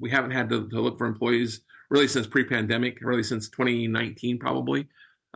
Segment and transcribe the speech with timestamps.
[0.00, 4.88] we haven't had to, to look for employees really since pre-pandemic, really since 2019 probably.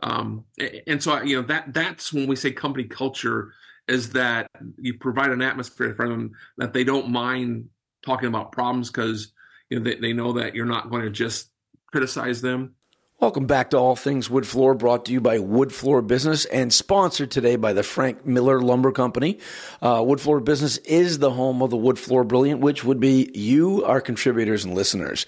[0.03, 0.45] Um,
[0.87, 3.53] and so you know that that's when we say company culture
[3.87, 7.69] is that you provide an atmosphere for them that they don't mind
[8.05, 9.31] talking about problems because
[9.69, 11.49] you know they, they know that you're not going to just
[11.91, 12.75] criticize them
[13.21, 16.73] Welcome back to All Things Wood Floor, brought to you by Wood Floor Business and
[16.73, 19.39] sponsored today by the Frank Miller Lumber Company.
[19.81, 23.31] Uh, Wood Floor Business is the home of the Wood Floor Brilliant, which would be
[23.33, 25.25] you, our contributors and listeners.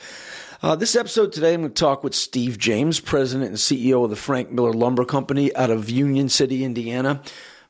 [0.62, 4.10] Uh, this episode today, I'm going to talk with Steve James, President and CEO of
[4.10, 7.22] the Frank Miller Lumber Company out of Union City, Indiana.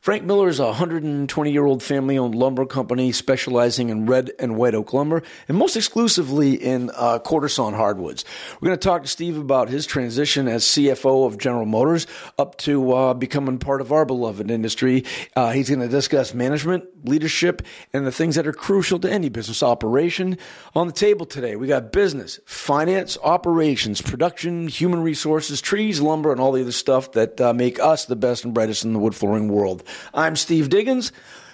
[0.07, 4.55] Frank Miller is a 120 year old family owned lumber company specializing in red and
[4.55, 8.23] white oak lumber and most exclusively in uh, quarter sawn hardwoods.
[8.61, 12.07] We're going to talk to Steve about his transition as CFO of General Motors
[12.37, 15.03] up to uh, becoming part of our beloved industry.
[15.35, 19.27] Uh, he's going to discuss management, leadership, and the things that are crucial to any
[19.27, 20.37] business operation.
[20.73, 26.39] On the table today, we got business, finance, operations, production, human resources, trees, lumber, and
[26.39, 29.13] all the other stuff that uh, make us the best and brightest in the wood
[29.13, 29.83] flooring world.
[30.13, 31.11] I'm Steve Diggins.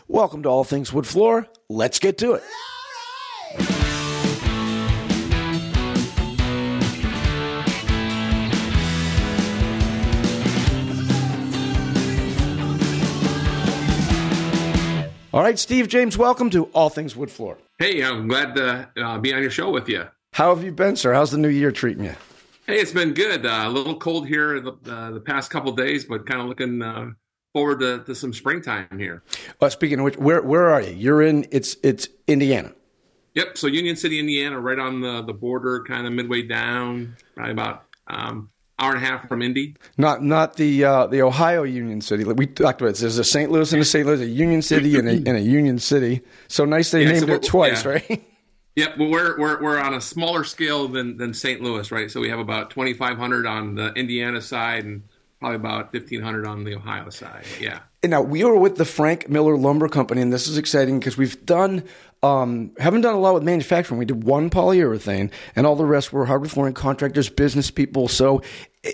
[0.07, 1.47] Welcome to All Things Wood Floor.
[1.69, 2.43] Let's get to it.
[15.33, 17.57] All right, Steve James, welcome to All Things Wood Floor.
[17.79, 20.05] Hey, I'm glad to uh, be on your show with you.
[20.33, 21.11] How have you been, sir?
[21.11, 22.13] How's the new year treating you?
[22.67, 23.43] Hey, it's been good.
[23.43, 26.83] Uh, a little cold here the, uh, the past couple days, but kind of looking
[26.83, 27.11] uh,
[27.53, 29.23] forward to, to, some springtime here.
[29.59, 30.93] Well, speaking of which, where where are you?
[30.93, 32.73] You're in it's it's Indiana.
[33.35, 33.57] Yep.
[33.57, 37.85] So Union City, Indiana, right on the the border, kind of midway down, probably about
[38.07, 39.75] um, hour and a half from Indy.
[39.97, 42.23] Not not the uh, the Ohio Union City.
[42.23, 43.01] We talked about this.
[43.01, 43.51] There's a St.
[43.51, 44.05] Louis and a St.
[44.05, 46.21] Louis, a Union City and a, and a Union City.
[46.47, 47.91] So nice they yeah, named so it twice, yeah.
[47.91, 48.25] right?
[48.75, 51.61] Yep, well, we're, we're we're on a smaller scale than than St.
[51.61, 52.09] Louis, right?
[52.09, 55.03] So we have about 2,500 on the Indiana side and
[55.43, 57.43] probably about 1,500 on the Ohio side.
[57.59, 57.79] Yeah.
[58.01, 61.17] And now we were with the Frank Miller Lumber Company, and this is exciting because
[61.17, 61.83] we've done
[62.21, 63.99] um, haven't done a lot with manufacturing.
[63.99, 68.07] We did one polyurethane, and all the rest were hardwood flooring contractors, business people.
[68.07, 68.41] So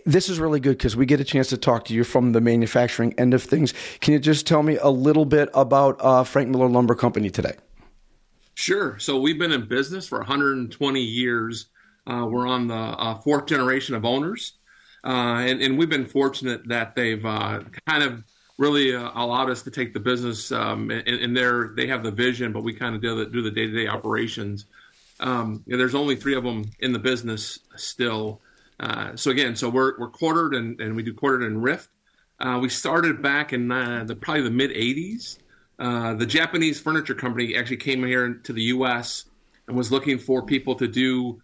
[0.08, 2.42] this is really good because we get a chance to talk to you from the
[2.42, 3.76] manufacturing end of things.
[4.02, 7.54] Can you just tell me a little bit about uh, Frank Miller Lumber Company today?
[8.56, 8.98] Sure.
[8.98, 11.68] So we've been in business for 120 years.
[12.08, 14.54] Uh, we're on the uh, fourth generation of owners,
[15.04, 18.24] uh, and, and, we've been fortunate that they've uh, kind of
[18.58, 20.52] really uh, allowed us to take the business.
[20.52, 23.50] Um, and, and they have the vision, but we kind of do the, do the
[23.50, 24.66] day-to-day operations.
[25.22, 28.42] Um, there's only three of them in the business still.
[28.80, 31.90] Uh, so again, so we're we're quartered and, and we do quartered and rift.
[32.40, 35.40] Uh, we started back in uh, the probably the mid '80s.
[35.78, 39.26] Uh, the Japanese furniture company actually came here to the U.S.
[39.68, 41.42] and was looking for people to do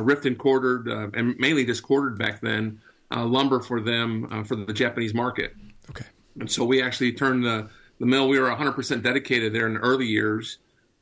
[0.00, 2.80] rift and quartered, and mainly just quartered back then,
[3.10, 5.54] lumber for them for the Japanese market.
[5.90, 6.04] Okay.
[6.40, 7.68] And so we actually turned the
[8.00, 8.28] the mill.
[8.28, 10.58] We were 100% dedicated there in the early years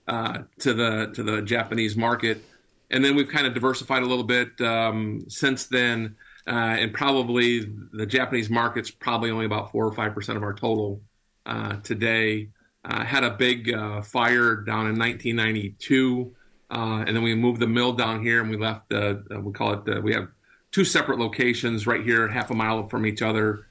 [0.09, 2.43] to the to the Japanese market
[2.91, 6.17] and then we've kind of diversified a little bit um, since then.
[6.49, 10.55] Uh, and probably the Japanese market's probably only about four or five percent of our
[10.55, 11.01] total
[11.45, 12.49] uh, today.
[12.85, 16.33] Uh, had a big uh, fire down in 1992,
[16.71, 18.93] uh, and then we moved the mill down here, and we left.
[18.93, 20.05] Uh, we call it.
[20.05, 20.29] we have
[20.77, 23.65] two separate locations right here, half a mile from each other.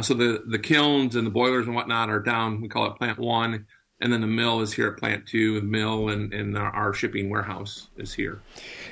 [0.00, 2.60] so the the kilns and the boilers and whatnot are down.
[2.60, 3.66] We call it Plant One,
[4.00, 5.58] and then the mill is here at Plant Two.
[5.58, 8.42] The mill and, and our shipping warehouse is here.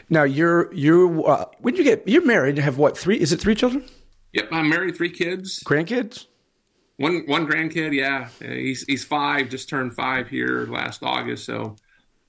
[0.08, 2.56] Now you're you uh, when you get you're married.
[2.56, 3.20] You have what three?
[3.20, 3.84] Is it three children?
[4.32, 4.96] Yep, I'm married.
[4.96, 5.62] Three kids.
[5.62, 6.26] Grandkids.
[6.96, 7.92] One one grandkid.
[7.94, 9.48] Yeah, he's he's five.
[9.48, 11.44] Just turned five here last August.
[11.44, 11.76] So.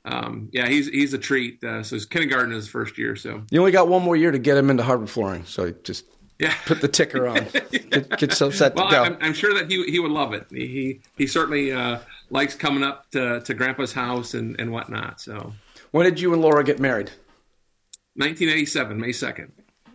[0.04, 1.64] Um, yeah, he's he's a treat.
[1.64, 3.16] Uh, so his kindergarten is his first year.
[3.16, 5.46] So you only got one more year to get him into hardwood flooring.
[5.46, 6.06] So just
[6.40, 6.56] yeah.
[6.66, 7.46] put the ticker on.
[7.72, 9.04] get, get so set well, to go.
[9.04, 10.48] I'm, I'm, sure that he he would love it.
[10.50, 12.00] He he, he certainly uh,
[12.32, 15.22] likes coming up to, to Grandpa's house and, and whatnot.
[15.22, 15.54] So,
[15.92, 17.12] when did you and Laura get married?
[18.16, 19.52] 1987, May 2nd.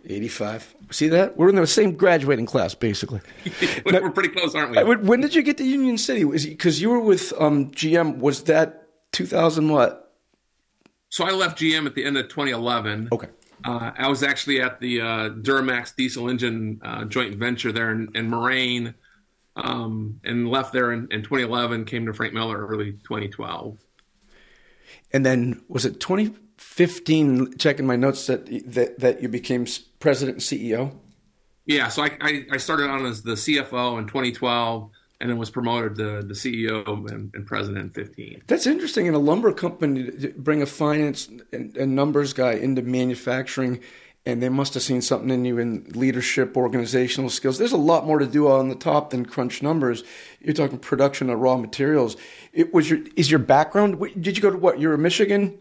[0.09, 0.75] 85.
[0.91, 1.37] See that?
[1.37, 3.21] We're in the same graduating class, basically.
[3.85, 4.97] We're now, pretty close, aren't we?
[4.97, 6.25] When did you get to Union City?
[6.25, 8.19] Because you were with um, GM.
[8.19, 10.06] Was that 2000 what?
[11.09, 13.09] So I left GM at the end of 2011.
[13.13, 13.29] Okay.
[13.65, 18.11] Uh, I was actually at the uh, Duramax diesel engine uh, joint venture there in,
[18.15, 18.95] in Moraine
[19.57, 23.79] um, and left there in, in 2011, came to Frank Miller early 2012.
[25.13, 29.67] And then was it 2015, checking my notes, that, that, that you became
[29.99, 30.95] president and CEO?
[31.65, 34.91] Yeah, so I, I, I started on as the CFO in 2012.
[35.21, 38.43] And then was promoted to the CEO and, and, president in 15.
[38.47, 39.07] That's interesting.
[39.07, 43.81] In a lumber company, to bring a finance and, and, numbers guy into manufacturing,
[44.27, 47.59] and they must have seen something in you in leadership, organizational skills.
[47.59, 50.05] There's a lot more to do on the top than crunch numbers.
[50.41, 52.17] You're talking production of raw materials.
[52.53, 53.99] It was your is your background?
[54.21, 54.81] Did you go to what?
[54.81, 55.59] You're a Michigan.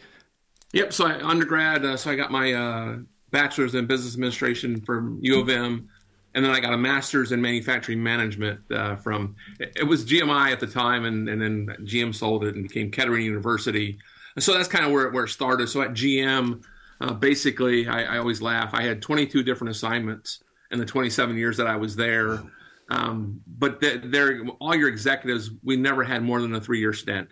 [0.74, 0.92] Yep.
[0.92, 1.86] So I undergrad.
[1.86, 2.98] Uh, so I got my uh,
[3.32, 5.88] bachelor's in business administration from U of M
[6.36, 10.60] and then I got a master's in manufacturing management uh, from it was GMI at
[10.60, 13.98] the time, and, and then GM sold it and became Kettering University.
[14.38, 15.70] so that's kind of where where it started.
[15.70, 16.62] So at GM,
[17.00, 18.72] uh, basically, I, I, always laugh.
[18.74, 22.44] I had 22 different assignments in the 27 years that I was there.
[22.90, 27.30] Um, but there, all your executives, we never had more than a three year stint.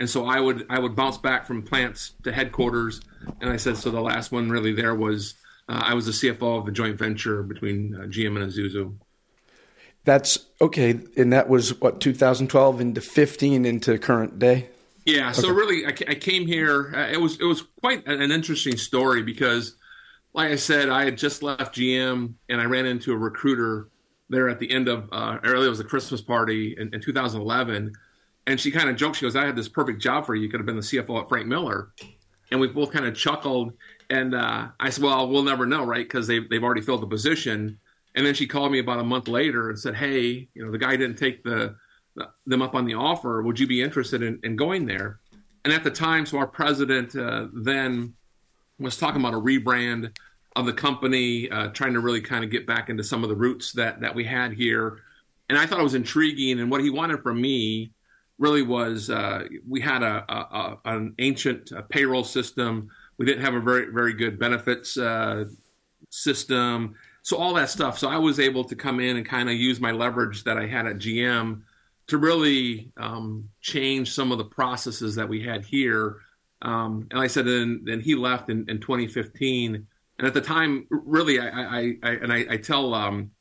[0.00, 3.02] And so I would I would bounce back from plants to headquarters,
[3.42, 3.90] and I said so.
[3.90, 5.34] The last one really there was
[5.70, 8.96] uh, I was the CFO of the joint venture between uh, GM and Isuzu.
[10.04, 14.68] That's okay, and that was what 2012 into 15 into current day.
[15.04, 15.40] Yeah, okay.
[15.40, 16.92] so really, I, I came here.
[16.94, 19.76] Uh, it was it was quite an interesting story because,
[20.34, 23.88] like I said, I had just left GM and I ran into a recruiter
[24.28, 25.66] there at the end of uh, early.
[25.66, 27.92] It was a Christmas party in, in 2011,
[28.46, 29.16] and she kind of joked.
[29.16, 30.42] She goes, "I had this perfect job for you.
[30.42, 31.92] You could have been the CFO at Frank Miller."
[32.50, 33.74] And we both kind of chuckled
[34.10, 36.04] and uh, I said, well, we'll never know, right?
[36.04, 37.78] Because they've, they've already filled the position.
[38.16, 40.78] And then she called me about a month later and said, hey, you know, the
[40.78, 41.76] guy didn't take the,
[42.44, 43.40] them up on the offer.
[43.40, 45.20] Would you be interested in, in going there?
[45.64, 48.14] And at the time, so our president uh, then
[48.80, 50.10] was talking about a rebrand
[50.56, 53.36] of the company, uh, trying to really kind of get back into some of the
[53.36, 54.98] roots that, that we had here.
[55.48, 56.58] And I thought it was intriguing.
[56.58, 57.92] And what he wanted from me
[58.38, 62.88] really was uh, we had a, a, a an ancient uh, payroll system
[63.20, 65.44] we didn't have a very very good benefits uh,
[66.08, 67.98] system, so all that stuff.
[67.98, 70.66] So I was able to come in and kind of use my leverage that I
[70.66, 71.60] had at GM
[72.06, 76.16] to really um, change some of the processes that we had here.
[76.62, 79.86] Um, and I said, then, then he left in, in 2015.
[80.18, 83.32] And at the time, really, I, I, I and I, I tell um,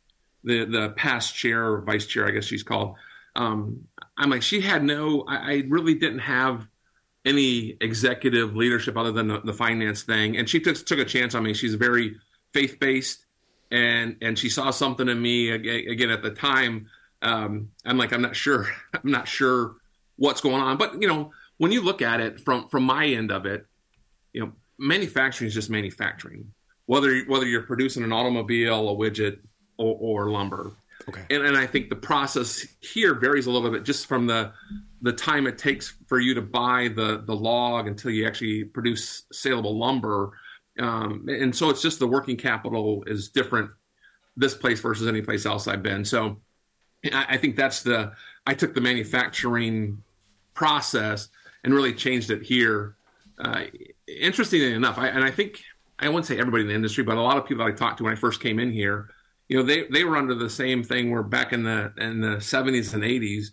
[0.44, 2.96] the the past chair or vice chair, I guess she's called.
[3.38, 3.86] Um,
[4.18, 5.24] I'm like, she had no.
[5.26, 6.68] I, I really didn't have
[7.30, 10.36] any executive leadership other than the, the finance thing.
[10.38, 11.54] And she took took a chance on me.
[11.54, 12.16] She's very
[12.54, 13.26] faith based,
[13.72, 16.88] and and she saw something in me again at the time.
[17.22, 18.68] Um, I'm like, I'm not sure.
[18.94, 19.76] I'm not sure
[20.18, 20.78] what's going on.
[20.78, 23.66] But you know, when you look at it from from my end of it,
[24.34, 26.52] you know, manufacturing is just manufacturing.
[26.88, 29.40] Whether whether you're producing an automobile, a widget,
[29.78, 30.72] or, or lumber.
[31.10, 31.26] Okay.
[31.30, 34.52] And, and I think the process here varies a little bit just from the
[35.02, 39.24] the time it takes for you to buy the the log until you actually produce
[39.32, 40.32] saleable lumber.
[40.78, 43.72] Um, and so it's just the working capital is different
[44.38, 46.06] this place versus any place else I've been.
[46.06, 46.38] So
[47.12, 48.14] I, I think that's the
[48.46, 50.02] I took the manufacturing
[50.54, 51.30] process
[51.64, 52.96] and really changed it here.
[53.38, 53.64] Uh,
[54.08, 55.64] interestingly enough, I, and I think
[55.98, 58.04] I wouldn't say everybody in the industry, but a lot of people I talked to
[58.04, 59.10] when I first came in here,
[59.50, 62.38] you know, they they were under the same thing where back in the in the
[62.38, 63.48] 70s and 80s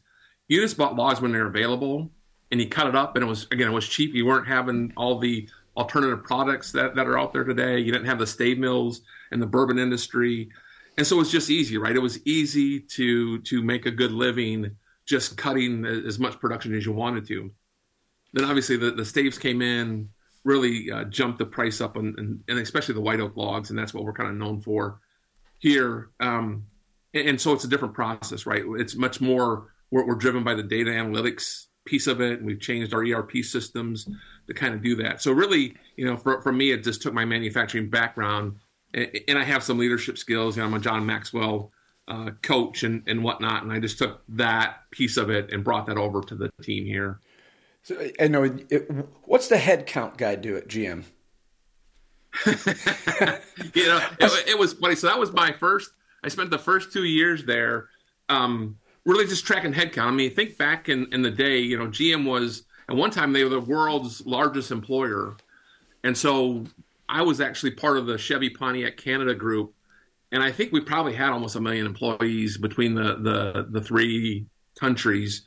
[0.46, 2.10] you just bought logs when they're available
[2.52, 4.14] and you cut it up and it was again it was cheap.
[4.14, 7.78] You weren't having all the alternative products that, that are out there today.
[7.78, 9.00] You didn't have the stave mills
[9.32, 10.50] and the bourbon industry.
[10.96, 11.96] And so it's just easy right?
[11.96, 14.76] It was easy to to make a good living
[15.06, 17.50] just cutting as much production as you wanted to.
[18.34, 20.10] Then obviously the, the staves came in
[20.44, 23.78] really uh, jumped the price up and, and, and, especially the white oak logs and
[23.78, 25.00] that's what we're kind of known for
[25.58, 26.66] here um,
[27.14, 30.54] and, and so it's a different process right it's much more we're, we're driven by
[30.54, 34.08] the data analytics piece of it, and we've changed our ERP systems
[34.46, 35.22] to kind of do that.
[35.22, 38.56] So really, you know, for, for me, it just took my manufacturing background,
[38.92, 40.56] and, and I have some leadership skills.
[40.56, 41.72] You know, I'm a John Maxwell
[42.08, 45.86] uh, coach and, and whatnot, and I just took that piece of it and brought
[45.86, 47.20] that over to the team here.
[47.82, 48.42] So I know.
[48.42, 48.90] It,
[49.24, 51.04] what's the head count guy do at GM?
[53.74, 54.94] you know, it, it, was funny.
[54.94, 55.90] So that was my first.
[56.22, 57.88] I spent the first two years there.
[58.28, 60.06] Um, really just tracking headcount.
[60.06, 63.32] I mean, think back in, in the day, you know, GM was at one time
[63.32, 65.36] they were the world's largest employer.
[66.04, 66.64] And so
[67.08, 69.72] I was actually part of the Chevy Pontiac Canada group.
[70.32, 74.46] And I think we probably had almost a million employees between the, the, the three
[74.78, 75.44] countries.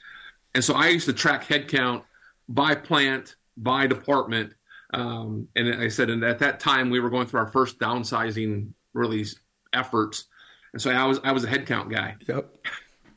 [0.56, 2.04] And so I used to track headcount
[2.48, 4.54] by plant, by department.
[4.94, 8.72] Um, and I said, and at that time we were going through our first downsizing
[8.94, 9.36] release
[9.74, 10.26] efforts.
[10.74, 12.16] And so I was, I was a headcount guy.
[12.28, 12.56] Yep.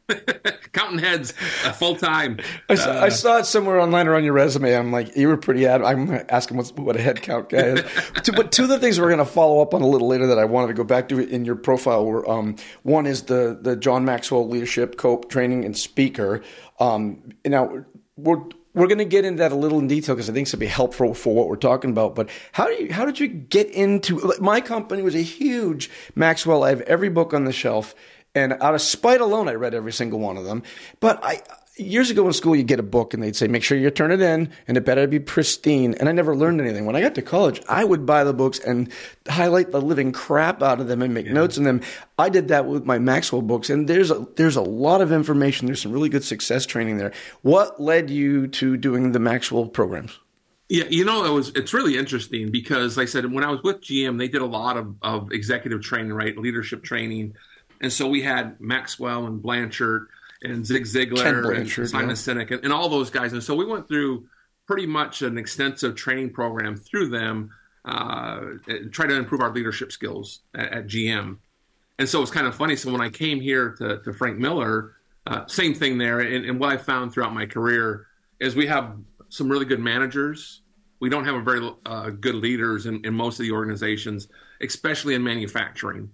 [0.72, 2.38] counting heads uh, full time.
[2.68, 4.74] I, uh, I, saw it somewhere online or on your resume.
[4.74, 5.82] I'm like, you were pretty ad.
[5.82, 7.82] I'm asking what, what a head count guy is.
[8.34, 10.38] but two of the things we're going to follow up on a little later that
[10.38, 13.76] I wanted to go back to in your profile were um, one is the the
[13.76, 16.42] John Maxwell leadership cope training and speaker.
[16.78, 17.84] Um, now
[18.16, 18.42] we're
[18.74, 20.60] we're going to get into that a little in detail because I think it's going
[20.60, 22.14] to be helpful for what we're talking about.
[22.14, 26.64] But how do you, how did you get into my company was a huge Maxwell.
[26.64, 27.94] I have every book on the shelf,
[28.34, 30.62] and out of spite alone, I read every single one of them.
[31.00, 31.42] But I
[31.76, 34.10] years ago in school, you get a book and they'd say, make sure you turn
[34.10, 35.94] it in and it better be pristine.
[35.94, 36.84] And I never learned anything.
[36.84, 38.92] When I got to college, I would buy the books and
[39.28, 41.32] highlight the living crap out of them and make yeah.
[41.32, 41.80] notes in them.
[42.18, 45.66] I did that with my Maxwell books and there's a, there's a lot of information.
[45.66, 47.12] There's some really good success training there.
[47.40, 50.18] What led you to doing the Maxwell programs?
[50.68, 53.62] Yeah, you know, it was it's really interesting because like I said when I was
[53.62, 56.36] with GM, they did a lot of, of executive training, right?
[56.36, 57.34] Leadership training.
[57.82, 60.08] And so we had Maxwell and Blanchard
[60.42, 62.14] and Zig Ziglar and Simon yeah.
[62.14, 63.32] Sinek and, and, all those guys.
[63.32, 64.26] And so we went through
[64.66, 67.50] pretty much an extensive training program through them,
[67.84, 68.40] uh,
[68.90, 71.38] try to improve our leadership skills at, at, GM.
[71.98, 72.76] And so it was kind of funny.
[72.76, 74.96] So when I came here to, to Frank Miller,
[75.26, 76.20] uh, same thing there.
[76.20, 78.06] And, and, what I found throughout my career
[78.40, 78.96] is we have
[79.28, 80.62] some really good managers.
[81.00, 84.28] We don't have a very uh, good leaders in, in, most of the organizations,
[84.60, 86.10] especially in manufacturing.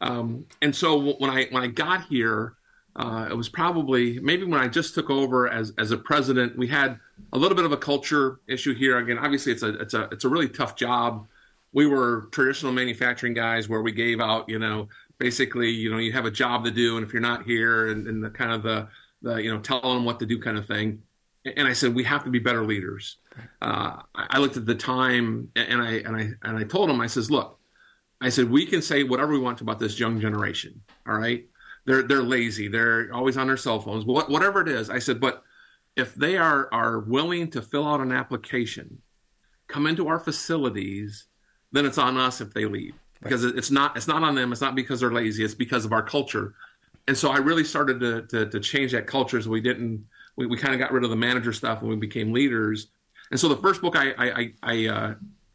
[0.00, 2.54] Um, and so when I when I got here,
[2.96, 6.58] uh, it was probably maybe when I just took over as as a president.
[6.58, 6.98] We had
[7.32, 8.98] a little bit of a culture issue here.
[8.98, 11.26] Again, obviously, it's a it's a it's a really tough job.
[11.72, 16.12] We were traditional manufacturing guys where we gave out, you know, basically, you know, you
[16.12, 18.64] have a job to do, and if you're not here, and, and the kind of
[18.64, 18.88] the
[19.22, 21.02] the you know telling them what to do kind of thing.
[21.56, 23.16] And I said we have to be better leaders.
[23.62, 27.06] Uh, I looked at the time, and I and I and I told him, I
[27.06, 27.60] says, look,
[28.20, 30.82] I said we can say whatever we want about this young generation.
[31.06, 31.46] All right
[31.86, 32.68] they're they're lazy.
[32.68, 34.04] They're always on their cell phones.
[34.04, 35.42] What, whatever it is, I said, but
[35.96, 39.02] if they are are willing to fill out an application,
[39.66, 41.26] come into our facilities,
[41.72, 43.56] then it's on us if they leave because right.
[43.56, 44.52] it's not it's not on them.
[44.52, 45.44] It's not because they're lazy.
[45.44, 46.54] It's because of our culture.
[47.08, 49.40] And so I really started to to, to change that culture.
[49.40, 50.06] So we didn't
[50.36, 52.88] we, we kind of got rid of the manager stuff and we became leaders.
[53.30, 55.14] And so the first book I I, I uh,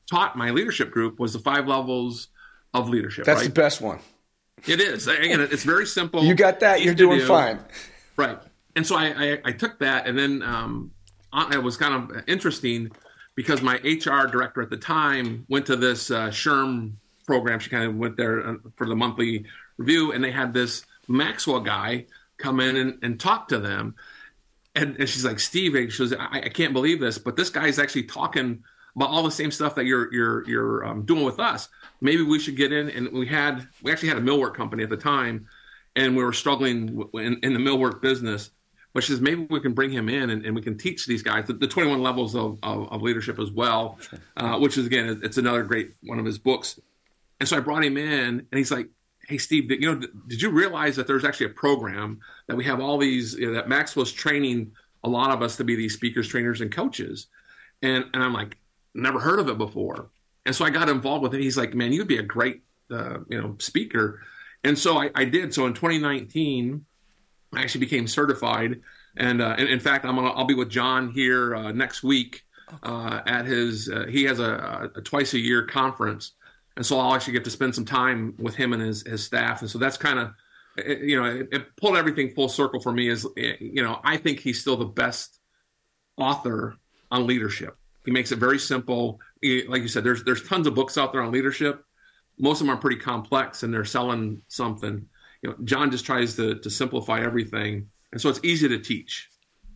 [0.10, 2.28] taught my leadership group was the five levels
[2.74, 3.26] of leadership.
[3.26, 3.48] That's right?
[3.48, 4.00] the best one.
[4.68, 5.08] It is.
[5.08, 6.24] Again, it's very simple.
[6.24, 6.82] You got that.
[6.82, 7.28] You're doing do.
[7.28, 7.60] fine.
[8.18, 8.40] Right.
[8.76, 10.92] And so I, I, I took that, and then um,
[11.52, 12.92] it was kind of interesting
[13.36, 16.94] because my HR director at the time went to this uh, SHRM
[17.26, 17.60] program.
[17.60, 19.46] She kind of went there uh, for the monthly
[19.78, 22.06] review, and they had this Maxwell guy
[22.38, 23.96] come in and, and talk to them.
[24.74, 27.80] And, and she's like, Steve, she goes, I, I, can't believe this, but this guy's
[27.80, 28.64] actually talking
[28.96, 31.70] about all the same stuff that you're you're you're um, doing with us
[32.06, 32.90] maybe we should get in.
[32.90, 35.48] And we had, we actually had a millwork company at the time,
[35.96, 38.52] and we were struggling in, in the millwork business.
[38.94, 41.22] But she says maybe we can bring him in and, and we can teach these
[41.22, 44.00] guys the, the 21 levels of, of, of leadership as well,
[44.38, 46.80] uh, which is again it's another great one of his books.
[47.42, 48.88] And so I brought him in, and he's like,
[49.28, 52.80] "Hey Steve, you know, did you realize that there's actually a program that we have
[52.80, 54.72] all these you know, that Max was training
[55.04, 57.28] a lot of us to be these speakers, trainers, and coaches?"
[57.82, 58.58] And and I'm like,
[58.94, 60.10] "Never heard of it before."
[60.46, 61.42] And so I got involved with it.
[61.42, 64.22] He's like, man, you'd be a great, uh, you know, speaker.
[64.64, 65.54] And so I, I, did.
[65.54, 66.86] So in 2019,
[67.54, 68.82] I actually became certified.
[69.18, 72.46] And, uh, and in fact, I'm gonna, I'll be with John here uh, next week
[72.84, 73.90] uh, at his.
[73.90, 76.34] Uh, he has a, a, twice a year conference,
[76.76, 79.62] and so I'll actually get to spend some time with him and his his staff.
[79.62, 80.32] And so that's kind of,
[80.86, 83.10] you know, it, it pulled everything full circle for me.
[83.10, 85.40] Is you know, I think he's still the best
[86.18, 86.76] author
[87.12, 87.78] on leadership.
[88.04, 89.20] He makes it very simple
[89.68, 91.84] like you said, there's there's tons of books out there on leadership.
[92.38, 95.08] Most of them are pretty complex, and they're selling something.
[95.42, 99.30] You know, John just tries to to simplify everything, and so it's easy to teach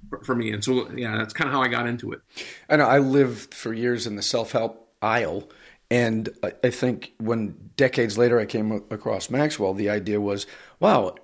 [0.09, 0.51] for, for me.
[0.51, 2.21] And so, yeah, that's kind of how I got into it.
[2.69, 5.49] I know I lived for years in the self help aisle,
[5.91, 10.45] and I, I think when decades later I came across Maxwell, the idea was,
[10.79, 11.15] wow,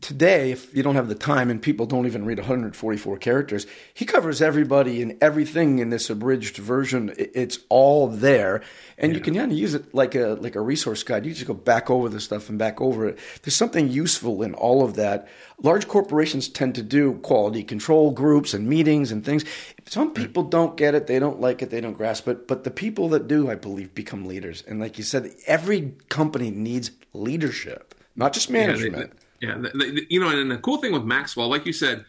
[0.00, 4.04] today, if you don't have the time and people don't even read 144 characters, he
[4.04, 7.14] covers everybody and everything in this abridged version.
[7.16, 8.62] It's all there,
[8.98, 9.18] and yeah.
[9.18, 11.24] you can kind of use it like a like a resource guide.
[11.24, 13.18] You just go back over the stuff and back over it.
[13.42, 15.28] There's something useful in all of that.
[15.62, 19.44] Large corporations tend to do quality control groups and meetings and things.
[19.86, 22.46] Some people don't get it, they don't like it, they don't grasp it.
[22.46, 24.62] But the people that do, I believe, become leaders.
[24.68, 28.96] And like you said, every company needs leadership, not just management.
[28.96, 31.72] Yeah, they, yeah, the, the, you know, and the cool thing with Maxwell, like you
[31.72, 32.04] said,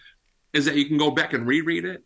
[0.53, 2.03] is that you can go back and reread it,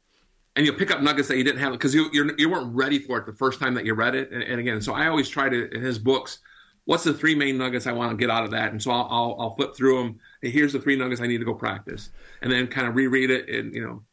[0.56, 2.76] and you'll pick up nuggets that you didn't have because you you're, you were not
[2.76, 4.32] ready for it the first time that you read it.
[4.32, 6.40] And, and, again, so I always try to in his books
[6.86, 8.72] what's the three main nuggets I want to get out of that?
[8.72, 10.20] And so I'll, I'll, I'll flip through them.
[10.42, 12.10] Here's the three nuggets I need to go practice,
[12.42, 14.04] and then kind of reread it and you know.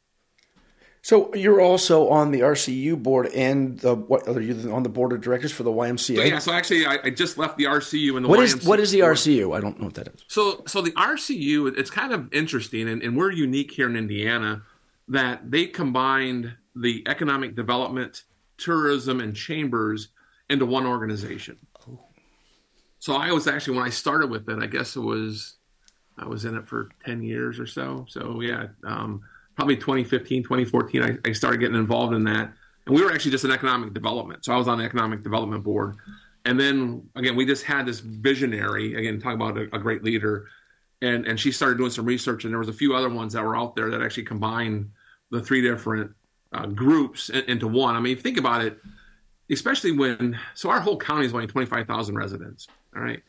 [1.02, 5.12] So you're also on the RCU board and the what are you on the board
[5.12, 6.16] of directors for the YMCA?
[6.16, 8.59] So, yeah, so actually I, I, just left the RCU and the what YMCA.
[8.59, 9.00] Is, what is the.
[9.00, 9.57] RCU?
[9.57, 10.25] I don't know what that is.
[10.28, 14.62] So so the RCU it's kind of interesting and, and we're unique here in Indiana
[15.09, 18.25] that they combined the economic development,
[18.59, 20.09] tourism, and chambers
[20.50, 21.57] into one organization.
[22.99, 25.54] So I was actually when I started with it, I guess it was
[26.19, 28.04] I was in it for ten years or so.
[28.07, 29.23] So yeah, um,
[29.61, 32.50] probably 2015, 2014, I, I, started getting involved in that.
[32.87, 34.43] And we were actually just an economic development.
[34.43, 35.97] So I was on the economic development board.
[36.47, 40.47] And then again, we just had this visionary, again, talking about a, a great leader.
[41.02, 43.45] And, and she started doing some research, and there was a few other ones that
[43.45, 44.90] were out there that actually combined
[45.31, 46.11] the three different
[46.55, 47.97] uh, groups into one.
[47.97, 48.79] I mean, think about it,
[49.50, 52.67] especially when so our whole county is only 25,000 residents.
[52.97, 53.23] All right.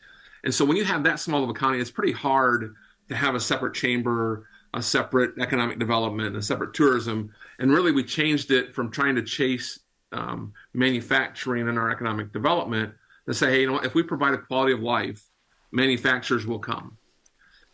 [0.44, 2.74] And so when you have that small of a county, it's pretty hard
[3.10, 7.32] to have a separate chamber, a separate economic development, and a separate tourism.
[7.58, 9.80] And really, we changed it from trying to chase
[10.12, 12.92] um, manufacturing in our economic development
[13.26, 15.24] to say, hey, you know, if we provide a quality of life,
[15.70, 16.96] manufacturers will come.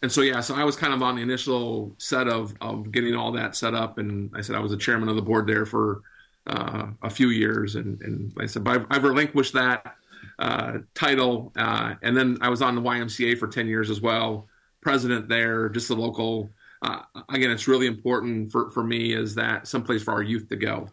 [0.02, 3.16] And so, yeah, so I was kind of on the initial set of, of getting
[3.16, 3.98] all that set up.
[3.98, 6.02] And I said I was the chairman of the board there for
[6.46, 7.74] uh, a few years.
[7.74, 9.96] And, and I said, I've, I've relinquished that
[10.38, 11.52] uh, title.
[11.56, 14.46] Uh, and then I was on the YMCA for 10 years as well,
[14.80, 16.50] president there, just the local.
[16.82, 20.56] Uh, again, it's really important for, for me is that someplace for our youth to
[20.56, 20.88] go.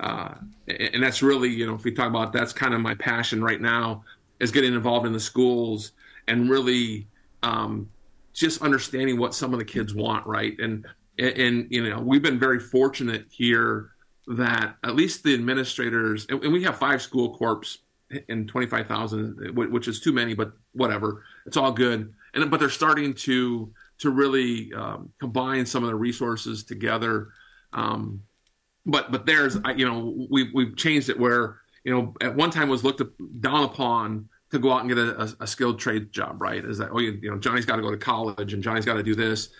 [0.00, 0.34] Uh,
[0.68, 3.60] and that's really, you know, if we talk about that's kind of my passion right
[3.60, 4.02] now
[4.40, 5.92] is getting involved in the schools
[6.28, 7.06] and really
[7.42, 7.88] um,
[8.32, 10.58] just understanding what some of the kids want, right?
[10.58, 10.86] And,
[11.18, 13.90] and, and you know, we've been very fortunate here
[14.26, 17.78] that at least the administrators, and, and we have five school corps
[18.28, 21.24] in 25,000, which is too many, but whatever.
[21.46, 22.12] It's all good.
[22.34, 27.28] And but they're starting to to really um, combine some of the resources together.
[27.72, 28.22] Um,
[28.86, 32.68] but but there's you know we've we've changed it where you know at one time
[32.68, 33.02] was looked
[33.40, 36.40] down upon to go out and get a, a, a skilled trade job.
[36.40, 36.64] Right?
[36.64, 38.94] Is that oh you, you know Johnny's got to go to college and Johnny's got
[38.94, 39.50] to do this,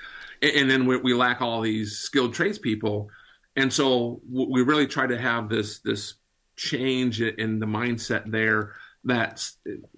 [0.43, 3.09] and, and then we, we lack all these skilled tradespeople.
[3.57, 6.15] And so we really try to have this this
[6.57, 8.75] change in the mindset there
[9.05, 9.49] that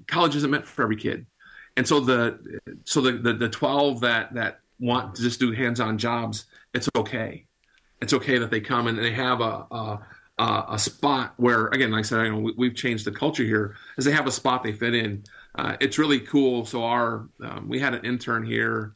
[0.07, 1.27] college isn't meant for every kid.
[1.77, 5.99] And so the so the, the, the 12 that that want to just do hands-on
[5.99, 7.45] jobs, it's okay.
[8.01, 10.01] It's okay that they come and they have a
[10.39, 13.45] a, a spot where again, like I said, I know we, have changed the culture
[13.45, 15.25] here, is they have a spot they fit in.
[15.55, 16.67] Uh, it's really cool.
[16.67, 18.93] So our um, we had an intern here.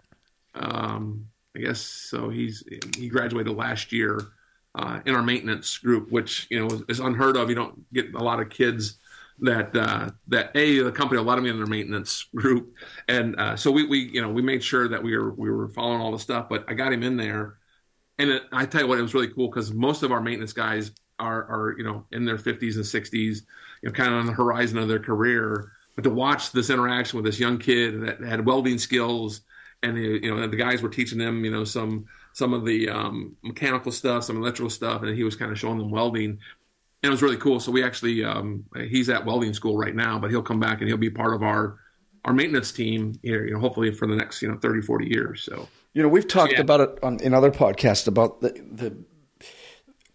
[0.55, 2.29] Um, I guess so.
[2.29, 2.63] He's
[2.97, 4.29] he graduated last year
[4.75, 7.49] uh, in our maintenance group, which you know is unheard of.
[7.49, 8.99] You don't get a lot of kids
[9.41, 12.75] that uh, that a the company let them in their maintenance group,
[13.09, 15.69] and uh, so we, we you know we made sure that we were we were
[15.69, 16.49] following all the stuff.
[16.49, 17.59] But I got him in there,
[18.19, 20.53] and it, I tell you what, it was really cool because most of our maintenance
[20.53, 24.27] guys are are you know in their 50s and 60s, you know, kind of on
[24.27, 25.73] the horizon of their career.
[25.97, 29.43] But to watch this interaction with this young kid that had welding skills,
[29.83, 33.37] and you know the guys were teaching them you know some some of the um,
[33.43, 36.39] mechanical stuff, some electrical stuff, and he was kind of showing them welding.
[37.03, 37.61] And it was really cool.
[37.61, 40.89] So we actually, um, he's at welding school right now, but he'll come back and
[40.89, 41.79] he'll be part of our
[42.25, 45.43] our maintenance team here, you know, hopefully for the next, you know, 30, 40 years.
[45.43, 46.61] So, you know, we've talked yeah.
[46.61, 48.51] about it on, in other podcasts about the,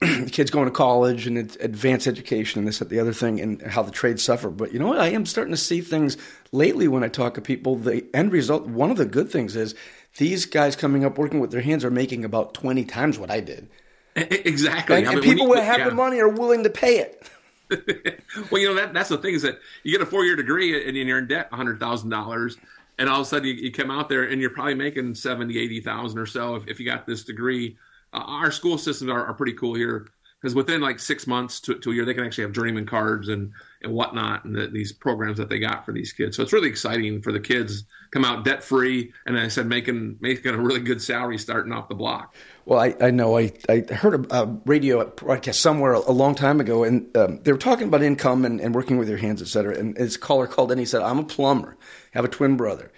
[0.01, 3.61] the kids going to college and advanced education and this and the other thing and
[3.61, 4.49] how the trades suffer.
[4.49, 4.99] But you know what?
[4.99, 6.17] I am starting to see things
[6.51, 7.75] lately when I talk to people.
[7.75, 9.73] The end result, one of the good things is
[10.17, 13.39] these guys coming up working with their hands are making about 20 times what I
[13.39, 13.69] did.
[14.45, 14.97] Exactly.
[14.97, 15.89] And, I mean, and people who have yeah.
[15.89, 17.29] the money are willing to pay it.
[18.51, 20.87] well, you know, that that's the thing is that you get a four year degree
[20.87, 22.57] and you're in debt $100,000.
[22.97, 25.57] And all of a sudden you, you, come out there and you're probably making 70,
[25.57, 27.75] 80,000 or so if, if you got this degree.
[28.13, 30.07] Uh, our school systems are, are pretty cool here
[30.45, 33.29] because within like six months to, to, a year, they can actually have journeyman cards
[33.29, 36.37] and and whatnot, and the, these programs that they got for these kids.
[36.37, 40.17] So it's really exciting for the kids come out debt free, and I said making
[40.19, 42.35] making a really good salary starting off the block.
[42.65, 46.35] Well, I, I know I, I heard a, a radio broadcast somewhere a, a, long
[46.35, 49.41] time ago, and um, they were talking about income and, and working with your hands,
[49.41, 49.75] et cetera.
[49.75, 50.77] And his caller called in.
[50.77, 51.75] He said, "I'm a plumber.
[52.13, 52.91] I have a twin brother."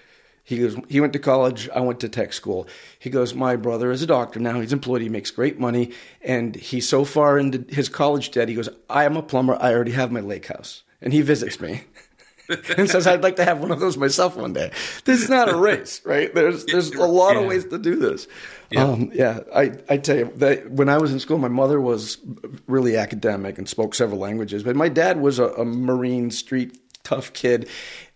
[0.47, 1.67] He goes, he went to college.
[1.75, 2.69] I went to tech school.
[2.99, 4.61] He goes, my brother is a doctor now.
[4.61, 5.01] He's employed.
[5.01, 5.91] He makes great money.
[6.21, 8.47] And he's so far into his college debt.
[8.47, 9.57] He goes, I am a plumber.
[9.59, 10.83] I already have my lake house.
[11.01, 11.83] And he visits me
[12.77, 14.71] and says, I'd like to have one of those myself one day.
[15.03, 16.33] This is not a race, right?
[16.33, 17.41] There's, there's a lot yeah.
[17.41, 18.25] of ways to do this.
[18.71, 18.85] Yeah.
[18.85, 22.19] Um, yeah, I, I tell you that when I was in school, my mother was
[22.67, 27.31] really academic and spoke several languages, but my dad was a, a Marine street tough
[27.33, 27.69] kid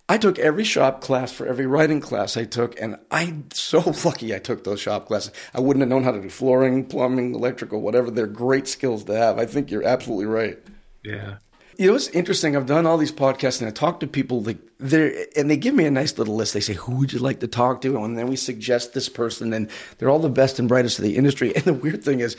[0.09, 4.35] I took every shop class for every writing class I took, and I'm so lucky
[4.35, 5.31] I took those shop classes.
[5.53, 8.11] I wouldn't have known how to do flooring, plumbing, electrical, whatever.
[8.11, 9.39] They're great skills to have.
[9.39, 10.59] I think you're absolutely right.
[11.03, 11.37] Yeah.
[11.77, 12.55] You know, it's interesting.
[12.55, 15.73] I've done all these podcasts and I talk to people like they and they give
[15.73, 16.53] me a nice little list.
[16.53, 19.53] They say, "Who would you like to talk to?" And then we suggest this person,
[19.53, 21.53] and they're all the best and brightest of the industry.
[21.55, 22.35] And the weird thing is,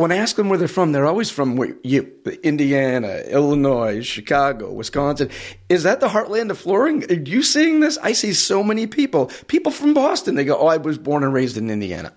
[0.00, 2.10] when I ask them where they're from, they're always from where you,
[2.42, 5.28] Indiana, Illinois, Chicago, Wisconsin.
[5.68, 7.04] Is that the heartland of flooring?
[7.10, 7.98] Are you seeing this?
[7.98, 10.36] I see so many people, people from Boston.
[10.36, 12.14] They go, "Oh, I was born and raised in Indiana."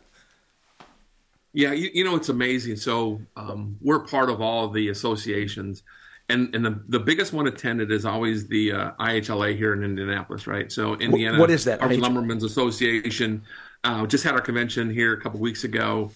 [1.52, 2.78] Yeah, you, you know it's amazing.
[2.78, 5.84] So um, we're part of all of the associations,
[6.30, 10.48] and and the, the biggest one attended is always the uh, IHLA here in Indianapolis,
[10.48, 10.72] right?
[10.72, 11.82] So Indiana, what is that?
[11.82, 13.43] Our Lumbermen's Association
[13.84, 16.12] uh, just had our convention here a couple weeks ago,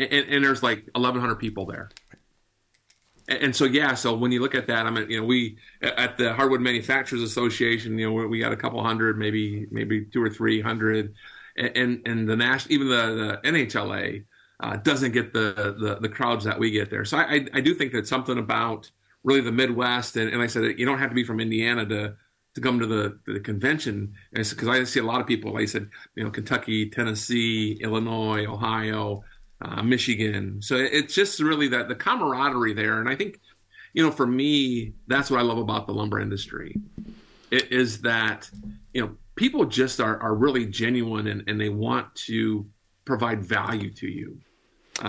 [0.00, 1.90] and, and there's like 1,100 people there.
[3.28, 5.56] And, and so yeah, so when you look at that, I mean, you know, we
[5.82, 10.22] at the Hardwood Manufacturers Association, you know, we got a couple hundred, maybe maybe two
[10.22, 11.14] or three hundred,
[11.56, 14.24] and and, the national, even the, the NHLA
[14.60, 17.04] uh, doesn't get the, the, the crowds that we get there.
[17.04, 18.90] So I, I do think that something about
[19.24, 22.14] really the Midwest, and, and I said you don't have to be from Indiana to
[22.54, 25.52] to come to the to the convention, because I see a lot of people.
[25.52, 29.22] Like I said, you know, Kentucky, Tennessee, Illinois, Ohio,
[29.62, 30.60] uh, Michigan.
[30.62, 33.40] So it's just really that the camaraderie there, and I think,
[33.92, 36.76] you know, for me, that's what I love about the lumber industry.
[37.50, 38.48] It is that
[38.92, 42.66] you know people just are are really genuine and, and they want to
[43.04, 44.38] provide value to you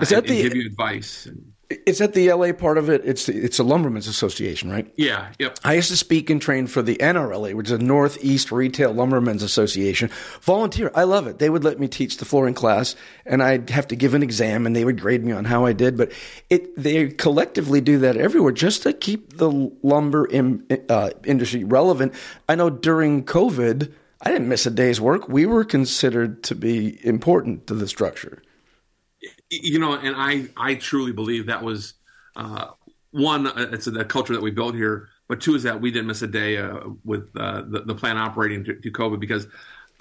[0.02, 1.26] is that and, the, and give you advice.
[1.26, 1.54] And,
[1.86, 3.02] is that the LA part of it?
[3.06, 4.92] It's it's a lumbermen's association, right?
[4.96, 5.32] Yeah.
[5.40, 5.60] Yep.
[5.64, 9.44] I used to speak and train for the NRLA, which is a Northeast Retail Lumbermen's
[9.44, 10.10] Association.
[10.42, 10.92] Volunteer.
[10.96, 11.40] I love it.
[11.40, 14.66] They would let me teach the flooring class, and I'd have to give an exam,
[14.66, 15.98] and they would grade me on how I did.
[15.98, 16.12] But
[16.50, 19.50] it they collectively do that everywhere just to keep the
[19.84, 22.14] lumber in, uh, industry relevant.
[22.50, 23.92] I know during COVID,
[24.22, 25.30] I didn't miss a day's work.
[25.30, 28.42] We were considered to be important to the structure
[29.52, 31.94] you know, and I I truly believe that was
[32.36, 32.68] uh,
[33.12, 33.48] one.
[33.48, 36.22] Uh, it's the culture that we built here, but two is that we didn't miss
[36.22, 39.48] a day uh, with uh, the the plant operating to, to COVID because.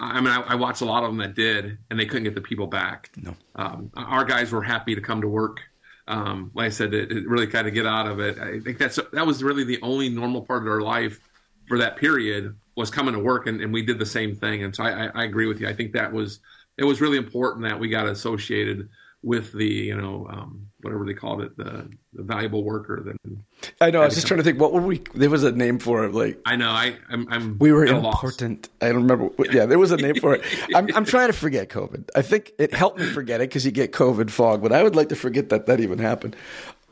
[0.03, 2.33] I mean, I, I, watched a lot of them that did, and they couldn't get
[2.33, 3.11] the people back.
[3.17, 5.61] No, um, our guys were happy to come to work.
[6.07, 8.39] Um, like I said, it, it really kind of get out of it.
[8.39, 11.19] I think that's that was really the only normal part of our life
[11.67, 14.63] for that period was coming to work, and, and we did the same thing.
[14.63, 15.67] And so I, I, I agree with you.
[15.67, 16.39] I think that was
[16.79, 18.89] it was really important that we got associated
[19.23, 23.43] with the you know um, whatever they called it the, the valuable worker then
[23.79, 25.77] i know i was just trying to think what would we there was a name
[25.77, 29.65] for it like i know i i'm, I'm we were important i don't remember yeah
[29.65, 30.43] there was a name for it
[30.75, 33.71] I'm, I'm trying to forget covid i think it helped me forget it because you
[33.71, 36.35] get covid fog but i would like to forget that that even happened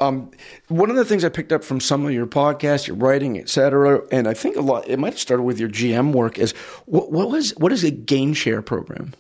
[0.02, 0.32] um,
[0.70, 4.02] one of the things I picked up from some of your podcasts, your writing, etc.,
[4.14, 6.54] and I think a lot, it might have started with your GM work, is
[6.86, 9.14] what, what was what is a gain share program?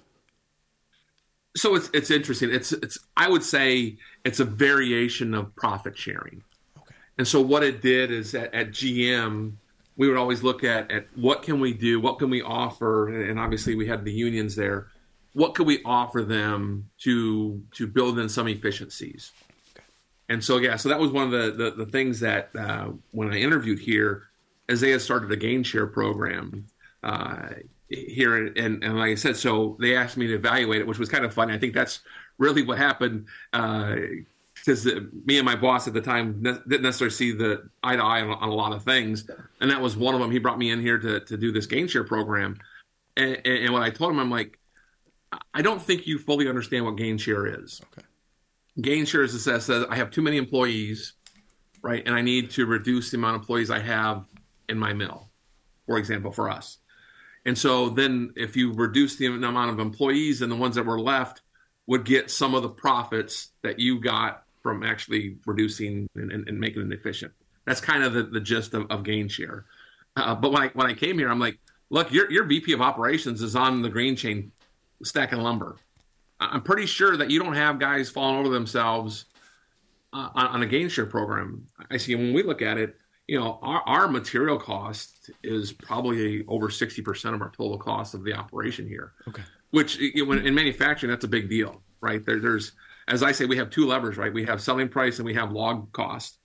[1.60, 2.52] So it's it's interesting.
[2.52, 6.44] It's it's I would say it's a variation of profit sharing.
[6.78, 6.96] Okay.
[7.18, 9.54] And so what it did is at, at GM
[10.00, 13.38] we would always look at at what can we do, what can we offer, and
[13.38, 14.88] obviously we had the unions there.
[15.34, 19.32] What could we offer them to to build in some efficiencies?
[20.30, 23.34] And so yeah, so that was one of the the, the things that uh, when
[23.34, 24.30] I interviewed here,
[24.70, 26.66] as they had started a gain share program.
[27.04, 27.50] Uh,
[27.90, 31.10] here and, and like I said, so they asked me to evaluate it, which was
[31.10, 31.54] kind of funny.
[31.54, 32.02] I think that's
[32.38, 37.14] really what happened because uh, me and my boss at the time ne- didn't necessarily
[37.14, 40.14] see the eye to eye on, on, a lot of things, and that was one
[40.14, 40.32] of them.
[40.32, 42.58] He brought me in here to to do this gain share program,
[43.18, 44.60] and, and, and when I told him, I'm like,
[45.54, 47.82] I don't think you fully understand what gain share is.
[47.94, 48.06] Okay.
[48.82, 51.14] Gain share is says, says I have too many employees,
[51.82, 54.26] right, and I need to reduce the amount of employees I have
[54.70, 55.32] in my mill,
[55.88, 56.78] for example, for us
[57.50, 61.00] and so then if you reduce the amount of employees and the ones that were
[61.00, 61.42] left
[61.88, 66.60] would get some of the profits that you got from actually reducing and, and, and
[66.60, 67.34] making it efficient.
[67.66, 69.66] That's kind of the, the gist of, of gain share.
[70.16, 71.58] Uh, but when I, when I came here, I'm like,
[71.90, 74.52] look, your, your VP of operations is on the green chain
[75.04, 75.76] stacking lumber.
[76.40, 79.26] I'm pretty sure that you don't have guys falling over themselves
[80.14, 81.66] uh, on, on, a gain share program.
[81.90, 82.96] I see when we look at it,
[83.30, 88.24] you know, our, our material cost is probably over 60% of our total cost of
[88.24, 89.14] the operation here.
[89.28, 89.44] Okay.
[89.70, 92.26] Which in manufacturing, that's a big deal, right?
[92.26, 92.72] There, there's,
[93.08, 94.34] as I say, we have two levers, right?
[94.34, 96.40] We have selling price and we have log cost.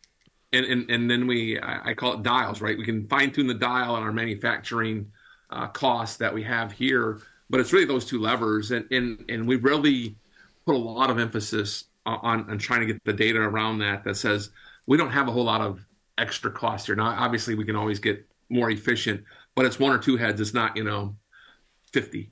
[0.53, 2.77] And, and, and then we, I, call it dials, right?
[2.77, 5.11] We can fine tune the dial on our manufacturing
[5.49, 8.73] uh, costs that we have here, but it's really those two levers.
[8.73, 10.17] And, and, and we really
[10.67, 14.17] put a lot of emphasis on, on trying to get the data around that that
[14.19, 14.51] says
[14.87, 15.81] we don't have a whole lot of
[16.19, 16.97] extra cost here.
[16.97, 19.25] Now, obviously, we can always get more efficient,
[19.55, 20.41] but it's one or two heads.
[20.41, 21.17] It's not you know
[21.93, 22.31] fifty.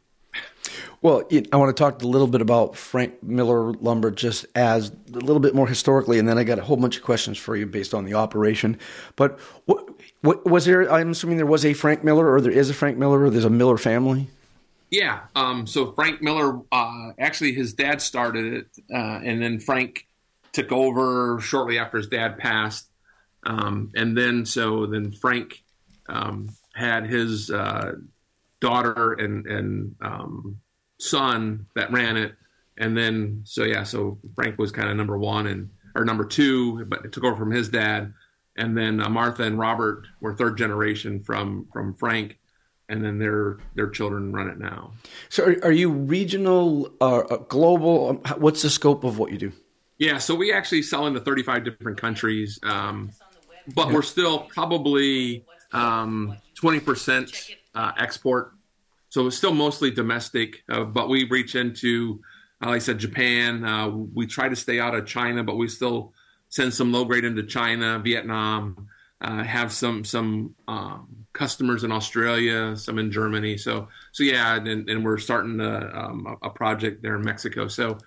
[1.02, 5.18] Well, I want to talk a little bit about Frank Miller Lumber just as a
[5.18, 7.66] little bit more historically, and then I got a whole bunch of questions for you
[7.66, 8.78] based on the operation.
[9.16, 9.88] But what,
[10.20, 10.90] what was there?
[10.90, 13.44] I'm assuming there was a Frank Miller, or there is a Frank Miller, or there's
[13.44, 14.28] a Miller family.
[14.90, 15.22] Yeah.
[15.34, 20.06] Um, so Frank Miller, uh, actually, his dad started it, uh, and then Frank
[20.52, 22.88] took over shortly after his dad passed,
[23.44, 25.62] um, and then so then Frank
[26.08, 27.92] um, had his uh,
[28.60, 30.60] daughter and and um,
[30.98, 32.34] son that ran it,
[32.78, 36.84] and then so yeah, so Frank was kind of number one and or number two,
[36.86, 38.12] but it took over from his dad,
[38.56, 42.38] and then uh, Martha and Robert were third generation from from Frank,
[42.88, 44.92] and then their their children run it now.
[45.28, 48.20] So are, are you regional, uh, uh global?
[48.24, 49.52] Um, what's the scope of what you do?
[49.98, 53.12] Yeah, so we actually sell into 35 different countries, um,
[53.74, 53.94] but yeah.
[53.94, 58.52] we're still probably um, 20% uh, export
[59.12, 62.22] so it's still mostly domestic, uh, but we reach into,
[62.64, 63.62] uh, like I said, Japan.
[63.62, 66.14] Uh, we try to stay out of China, but we still
[66.48, 68.88] send some low grade into China, Vietnam.
[69.20, 73.58] Uh, have some some um, customers in Australia, some in Germany.
[73.58, 77.68] So so yeah, and, and we're starting a, um, a, project there in Mexico.
[77.68, 77.98] So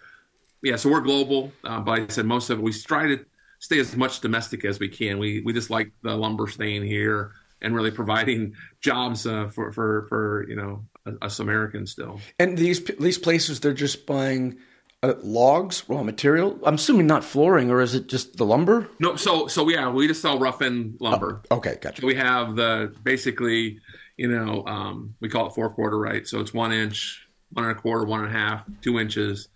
[0.64, 3.24] yeah, so we're global, uh, but like I said most of it we try to
[3.66, 5.18] stay as much domestic as we can.
[5.18, 10.06] We we just like the lumber staying here and really providing jobs uh, for for
[10.08, 10.86] for you know
[11.22, 12.22] us Americans still.
[12.40, 14.58] And these these places, they're just buying
[15.04, 16.60] uh, logs, raw material.
[16.64, 18.88] I'm assuming not flooring, or is it just the lumber?
[19.00, 21.42] No, so so yeah, we just sell rough end lumber.
[21.50, 22.02] Oh, okay, gotcha.
[22.02, 23.80] So we have the basically,
[24.18, 26.28] you know, um, we call it four quarter, right?
[26.28, 29.50] So it's one inch, one and a quarter, one and a half, two inches.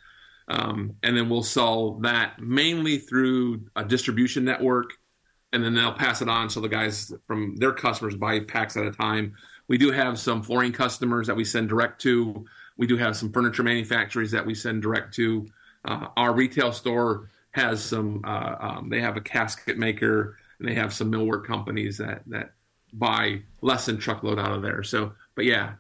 [0.50, 4.92] Um, and then we'll sell that mainly through a distribution network,
[5.54, 8.86] and then they'll pass it on so the guys from their customers buy packs at
[8.86, 9.36] a time.
[9.68, 12.46] We do have some flooring customers that we send direct to.
[12.78, 15.48] We do have some furniture manufacturers that we send direct to.
[15.86, 18.22] Uh, our retail store has some.
[18.26, 22.54] Uh, um, they have a casket maker and they have some millwork companies that that
[22.94, 24.84] buy less than truckload out of there.
[24.84, 25.74] So, but yeah,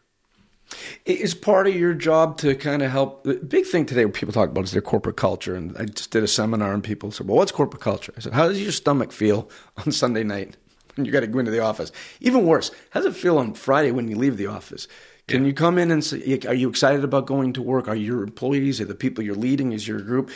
[1.05, 3.23] is part of your job to kind of help.
[3.23, 5.55] The big thing today, what people talk about is their corporate culture.
[5.55, 8.33] And I just did a seminar, and people said, "Well, what's corporate culture?" I said,
[8.33, 9.49] "How does your stomach feel
[9.85, 10.57] on Sunday night?"
[10.95, 11.93] When you got to go into the office.
[12.19, 14.85] Even worse, how does it feel on Friday when you leave the office?
[15.29, 15.47] Can yeah.
[15.47, 17.87] you come in and say, are you excited about going to work?
[17.87, 20.31] Are your employees, are the people you're leading, is your group?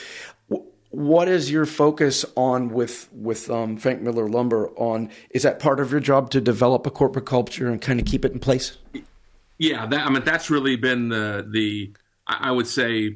[0.92, 4.70] What is your focus on with with um, Frank Miller Lumber?
[4.78, 8.06] On is that part of your job to develop a corporate culture and kind of
[8.06, 8.78] keep it in place?
[9.64, 11.94] Yeah, that, I mean that's really been the the
[12.28, 13.16] I would say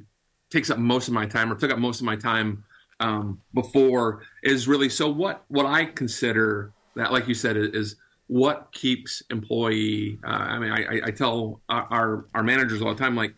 [0.49, 2.63] takes up most of my time or took up most of my time
[3.01, 8.71] um, before is really so what what I consider that, like you said, is what
[8.71, 10.19] keeps employee.
[10.23, 13.33] Uh, I mean, I, I tell our our managers all the time, like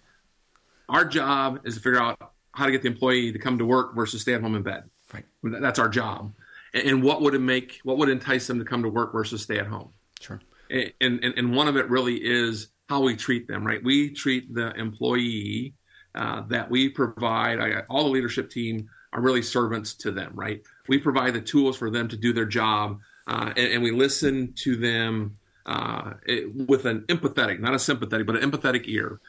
[0.88, 3.95] our job is to figure out how to get the employee to come to work
[3.95, 4.84] versus stay at home in bed.
[5.12, 5.26] Right.
[5.41, 6.32] That's our job.
[6.76, 7.80] And, what would it make?
[7.84, 9.89] What would entice them to come to work versus stay at home?
[10.22, 10.39] Sure.
[10.69, 13.65] And and, and one of it really is how we treat them.
[13.65, 13.82] Right.
[13.84, 15.73] We treat the employee
[16.15, 17.60] uh, that we provide.
[17.60, 20.34] I, all the leadership team are really servants to them.
[20.34, 20.62] Right.
[20.88, 22.99] We provide the tools for them to do their job
[23.30, 28.25] uh, and, and, we listen to them uh, it, with an empathetic, not a sympathetic,
[28.25, 29.19] but an empathetic ear.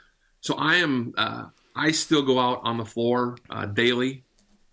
[0.40, 1.46] So I am, uh,
[1.76, 4.24] I still go out on the floor uh, daily,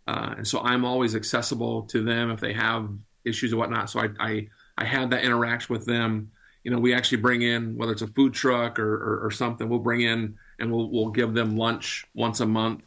[0.08, 2.90] uh, and so I'm always accessible to them if they have
[3.26, 3.90] issues or whatnot.
[3.90, 4.48] So I, I,
[4.78, 6.32] I have that interaction with them.
[6.68, 9.70] You know, we actually bring in whether it's a food truck or, or, or something,
[9.70, 12.84] we'll bring in and we'll we'll give them lunch once a month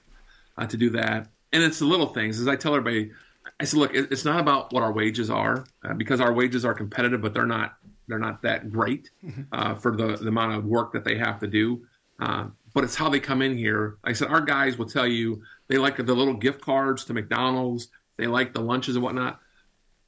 [0.58, 1.28] uh, to do that.
[1.52, 3.10] And it's the little things, as I tell everybody
[3.58, 6.74] I said, look, it's not about what our wages are uh, because our wages are
[6.74, 7.76] competitive, but they're not
[8.08, 9.42] they're not that great mm-hmm.
[9.52, 11.86] uh, for the, the amount of work that they have to do.
[12.18, 13.96] Uh, but it's how they come in here.
[14.04, 17.14] Like I said, our guys will tell you they like the little gift cards to
[17.14, 17.88] McDonald's.
[18.16, 19.40] They like the lunches and whatnot.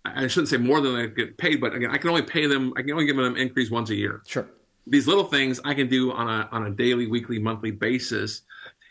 [0.04, 2.72] I shouldn't say more than I get paid, but again, I can only pay them.
[2.76, 4.22] I can only give them an increase once a year.
[4.26, 4.48] Sure.
[4.86, 8.42] These little things I can do on a on a daily, weekly, monthly basis,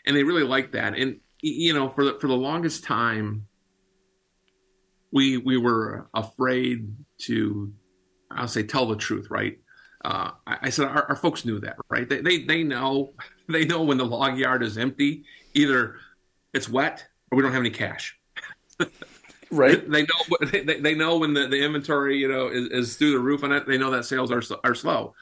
[0.06, 0.96] and they really like that.
[0.96, 3.46] And you know, for the, for the longest time,
[5.12, 7.72] we we were afraid to
[8.30, 9.58] I'll say tell the truth, right?
[10.04, 12.08] Uh, I, I, said our, our, folks knew that, right?
[12.08, 13.12] They, they they know
[13.48, 15.96] they know when the log yard is empty, either
[16.54, 18.18] it's wet or we don't have any cash.
[19.52, 19.90] right.
[19.90, 23.18] They, know they, they know when the, the inventory you know is, is through the
[23.20, 23.66] roof and.
[23.66, 25.14] They know that sales are are slow,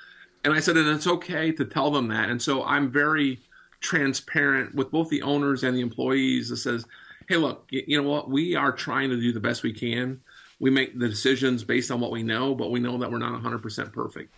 [0.45, 2.31] and I said and it's okay to tell them that.
[2.31, 3.41] And so I'm very
[3.81, 6.49] transparent with both the owners and the employees.
[6.49, 6.87] That says
[7.31, 8.29] hey, look, you know what?
[8.29, 10.21] We are trying to do the best we can.
[10.59, 13.41] We make the decisions based on what we know, but we know that we're not
[13.41, 14.35] 100% perfect.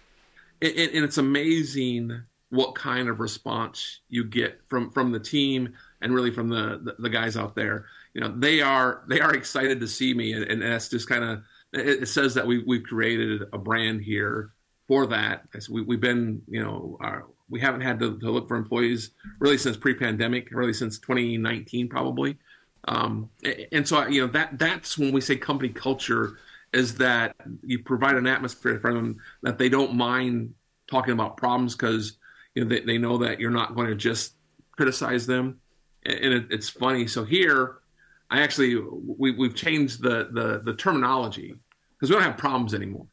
[0.60, 6.14] and, and it's amazing what kind of response you get from from the team and
[6.14, 7.86] really from the, the, the guys out there.
[8.14, 11.24] You know, they are they are excited to see me, and, and that's just kind
[11.24, 14.52] of it, it, says that we we've created a brand here
[14.86, 15.44] for that.
[15.70, 19.58] We, we've been you know our, we haven't had to, to, look for employees really
[19.58, 22.38] since pre-pandemic, really since 2019 probably.
[22.88, 23.30] Um,
[23.70, 26.38] and so you know that that's when we say company culture
[26.72, 30.54] is that you provide an atmosphere for them that they don't mind
[30.90, 32.18] talking about problems because
[32.54, 34.34] you know they, they know that you're not going to just
[34.72, 35.60] criticize them
[36.04, 37.76] and it, it's funny so here
[38.32, 41.54] i actually we, we've changed the the, the terminology
[41.94, 43.06] because we don't have problems anymore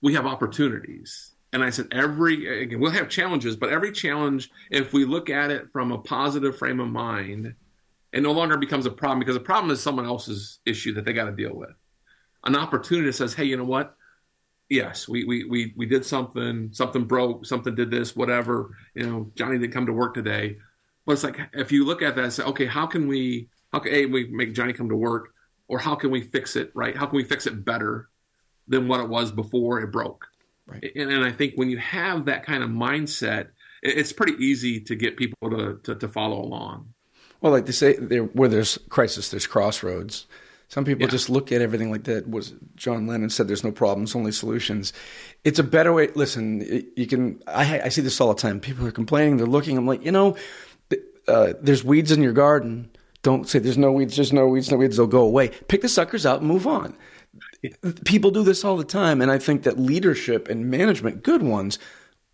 [0.00, 4.92] we have opportunities and i said every again we'll have challenges but every challenge if
[4.92, 7.54] we look at it from a positive frame of mind
[8.12, 11.12] it no longer becomes a problem because a problem is someone else's issue that they
[11.12, 11.70] got to deal with
[12.44, 13.94] an opportunity says, hey, you know what?
[14.68, 18.76] Yes, we, we, we, we did something, something broke, something did this, whatever.
[18.94, 20.58] You know, Johnny didn't come to work today.
[21.06, 23.80] But it's like, if you look at that and say, okay, how can we, how
[23.80, 25.34] can we make Johnny come to work?
[25.68, 26.96] Or how can we fix it, right?
[26.96, 28.08] How can we fix it better
[28.68, 30.26] than what it was before it broke?
[30.66, 30.92] Right.
[30.96, 33.48] And, and I think when you have that kind of mindset,
[33.82, 36.92] it's pretty easy to get people to, to, to follow along.
[37.40, 40.26] Well, like they say, there, where there's crisis, there's crossroads.
[40.68, 41.08] Some people yeah.
[41.08, 42.28] just look at everything like that.
[42.28, 44.92] Was John Lennon said, "There's no problems, only solutions."
[45.42, 46.08] It's a better way.
[46.08, 46.60] Listen,
[46.94, 47.42] you can.
[47.46, 48.60] I, I see this all the time.
[48.60, 49.38] People are complaining.
[49.38, 49.78] They're looking.
[49.78, 50.36] I'm like, you know,
[51.26, 52.90] uh, there's weeds in your garden.
[53.22, 54.16] Don't say there's no weeds.
[54.16, 54.70] There's no weeds.
[54.70, 54.96] No weeds.
[54.96, 55.48] They'll go away.
[55.68, 56.96] Pick the suckers out and move on.
[58.04, 61.78] People do this all the time, and I think that leadership and management, good ones,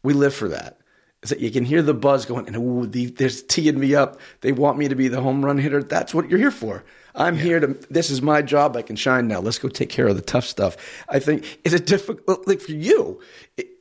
[0.02, 0.78] we live for that
[1.24, 4.20] is that you can hear the buzz going, and ooh, the, they're teeing me up.
[4.42, 5.82] They want me to be the home run hitter.
[5.82, 6.84] That's what you're here for.
[7.14, 7.42] I'm yeah.
[7.42, 7.66] here to.
[7.90, 8.77] This is my job.
[8.77, 9.40] I can shine now.
[9.40, 10.77] Let's go take care of the tough stuff.
[11.09, 13.20] I think is it difficult like for you?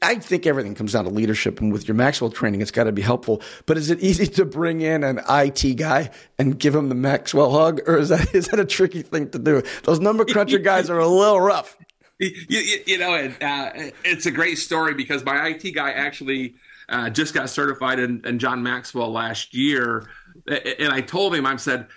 [0.03, 2.91] I think everything comes down to leadership, and with your Maxwell training, it's got to
[2.91, 3.41] be helpful.
[3.65, 7.51] But is it easy to bring in an IT guy and give him the Maxwell
[7.51, 9.63] hug, or is that is that a tricky thing to do?
[9.83, 11.75] Those number cruncher guys are a little rough.
[12.19, 13.71] You, you, you know, uh,
[14.05, 16.55] it's a great story because my IT guy actually
[16.87, 20.07] uh, just got certified in, in John Maxwell last year,
[20.45, 21.87] and I told him, I said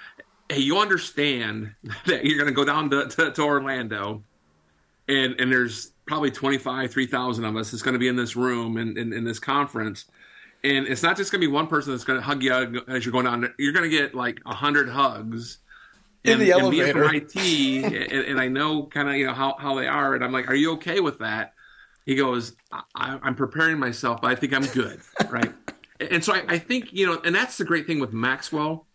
[0.48, 1.74] hey, you understand
[2.06, 4.22] that you're going to go down to, to, to, Orlando,
[5.09, 8.76] and and there's probably 25, 3,000 of us that's going to be in this room
[8.76, 10.04] and in, in, in, this conference.
[10.62, 12.52] And it's not just going to be one person that's going to hug you
[12.87, 13.52] as you're going down.
[13.59, 15.59] You're going to get like a hundred hugs
[16.24, 17.04] in the elevator.
[17.04, 17.37] And IT,
[17.85, 20.48] and, and, I know kind of you know how, how they are, and I'm like,
[20.48, 21.54] "Are you okay with that?"
[22.04, 22.54] He goes,
[22.94, 25.52] I, am preparing myself, but I think I'm good, right?"
[26.00, 28.87] and so I, I think you know, and that's the great thing with Maxwell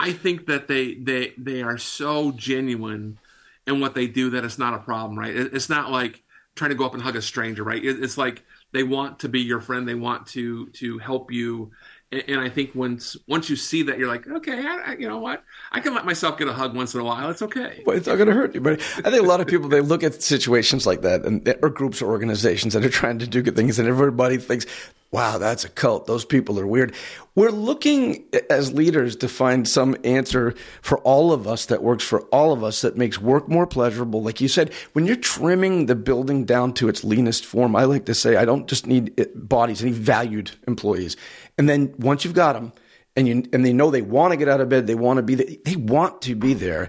[0.00, 3.18] I think that they they they are so genuine
[3.66, 5.36] in what they do that it's not a problem, right?
[5.36, 6.22] It's not like
[6.54, 7.84] trying to go up and hug a stranger, right?
[7.84, 11.72] It's like they want to be your friend, they want to to help you,
[12.10, 15.44] and I think once once you see that, you're like, okay, I, you know what,
[15.70, 17.28] I can let myself get a hug once in a while.
[17.28, 17.82] It's okay.
[17.84, 18.62] Well, it's not going to hurt.
[18.62, 21.68] But I think a lot of people they look at situations like that, and or
[21.68, 24.64] groups or organizations that are trying to do good things, and everybody thinks
[25.12, 26.06] wow, that's a cult.
[26.06, 26.94] Those people are weird.
[27.34, 32.22] We're looking as leaders to find some answer for all of us that works for
[32.26, 34.22] all of us that makes work more pleasurable.
[34.22, 38.06] Like you said, when you're trimming the building down to its leanest form, I like
[38.06, 41.16] to say, I don't just need eh, bodies, I need valued employees.
[41.58, 42.72] And then once you've got them,
[43.16, 45.22] and you and they know they want to get out of bed, they want to
[45.22, 46.88] be there, they want to be there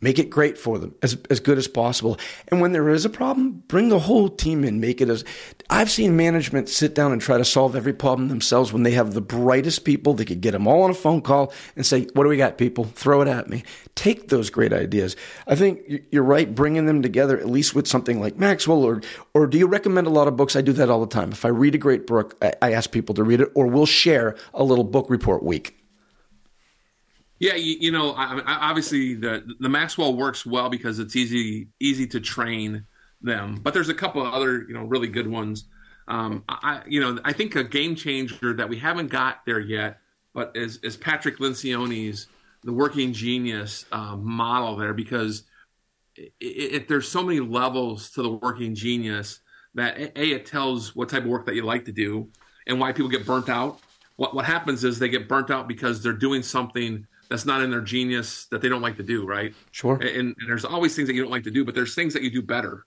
[0.00, 2.18] Make it great for them, as, as good as possible.
[2.48, 4.80] And when there is a problem, bring the whole team in.
[4.80, 5.24] Make it as
[5.70, 9.12] I've seen management sit down and try to solve every problem themselves when they have
[9.12, 10.14] the brightest people.
[10.14, 12.58] They could get them all on a phone call and say, What do we got,
[12.58, 12.84] people?
[12.84, 13.64] Throw it at me.
[13.96, 15.16] Take those great ideas.
[15.48, 15.80] I think
[16.12, 19.02] you're right, bringing them together, at least with something like Maxwell, or,
[19.34, 20.54] or do you recommend a lot of books?
[20.54, 21.32] I do that all the time.
[21.32, 23.86] If I read a great book, I, I ask people to read it, or we'll
[23.86, 25.74] share a little book report week.
[27.38, 31.68] Yeah, you, you know, I, I, obviously the the Maxwell works well because it's easy
[31.80, 32.84] easy to train
[33.20, 33.60] them.
[33.62, 35.64] But there's a couple of other you know really good ones.
[36.08, 39.98] Um, I you know I think a game changer that we haven't got there yet,
[40.34, 42.26] but is is Patrick Lencioni's
[42.64, 45.44] the working genius uh, model there because
[46.16, 49.40] it, it, there's so many levels to the working genius
[49.74, 52.28] that a it tells what type of work that you like to do
[52.66, 53.78] and why people get burnt out.
[54.16, 57.70] What what happens is they get burnt out because they're doing something that's not in
[57.70, 59.54] their genius that they don't like to do, right?
[59.70, 59.96] Sure.
[59.96, 62.22] And, and, there's always things that you don't like to do, but there's things that
[62.22, 62.86] you do better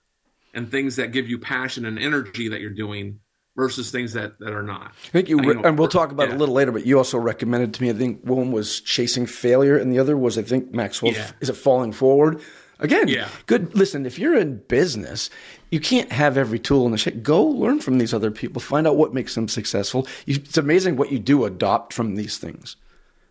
[0.54, 3.20] and things that give you passion and energy that you're doing
[3.56, 4.92] versus things that, that are not.
[5.06, 6.34] I think you, re- and we'll talk about yeah.
[6.34, 9.26] it a little later, but you also recommended to me, I think one was chasing
[9.26, 11.30] failure and the other was, I think Maxwell, yeah.
[11.40, 12.40] is it falling forward?
[12.80, 13.28] Again, Yeah.
[13.46, 13.74] good.
[13.76, 15.30] Listen, if you're in business,
[15.70, 17.22] you can't have every tool in the shed.
[17.22, 18.60] Go learn from these other people.
[18.60, 20.08] Find out what makes them successful.
[20.26, 22.76] You, it's amazing what you do adopt from these things.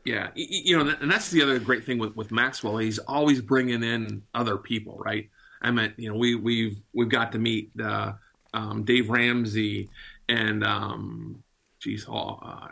[0.04, 2.78] Yeah, you know, and that's the other great thing with, with Maxwell.
[2.78, 5.30] He's always bringing in other people, right?
[5.62, 8.14] I mean, you know, we we've we've got to meet uh,
[8.54, 9.90] um, Dave Ramsey
[10.28, 11.44] and um,
[11.82, 12.68] geez, all, uh,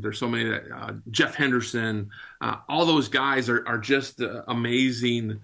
[0.00, 2.10] there's so many that uh, Jeff Henderson.
[2.40, 5.42] Uh, all those guys are are just uh, amazing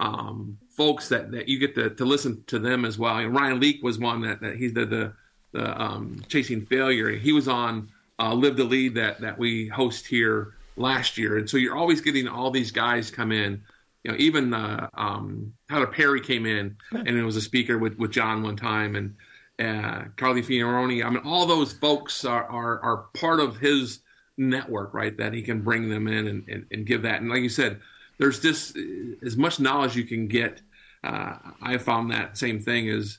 [0.00, 3.16] um, folks that, that you get to, to listen to them as well.
[3.16, 5.12] And Ryan Leak was one that, that he did the
[5.52, 7.10] the um, chasing failure.
[7.10, 11.48] He was on uh, Live to Lead that that we host here last year, and
[11.48, 13.62] so you're always getting all these guys come in.
[14.04, 17.98] You know, even uh, um, Tyler Perry came in and it was a speaker with,
[17.98, 19.16] with John one time, and
[19.58, 21.04] uh, Carly Fiorina.
[21.04, 24.00] I mean, all those folks are, are are part of his
[24.36, 25.16] network, right?
[25.16, 27.20] That he can bring them in and, and, and give that.
[27.20, 27.80] And like you said,
[28.18, 28.76] there's just
[29.24, 30.62] as much knowledge you can get.
[31.02, 33.18] Uh, I found that same thing is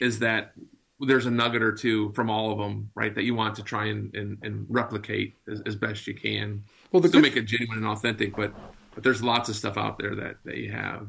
[0.00, 0.52] is that
[1.00, 3.14] there's a nugget or two from all of them, right?
[3.14, 6.64] That you want to try and, and, and replicate as, as best you can.
[6.92, 8.52] Well, the good- make it genuine and authentic, but
[8.94, 11.06] but there's lots of stuff out there that, that you have.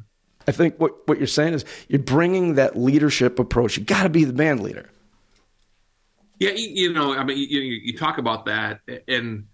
[0.48, 3.78] I think what, what you're saying is you're bringing that leadership approach.
[3.78, 4.90] You got to be the band leader.
[6.40, 9.48] Yeah, you, you know, I mean, you, you, talk about that, and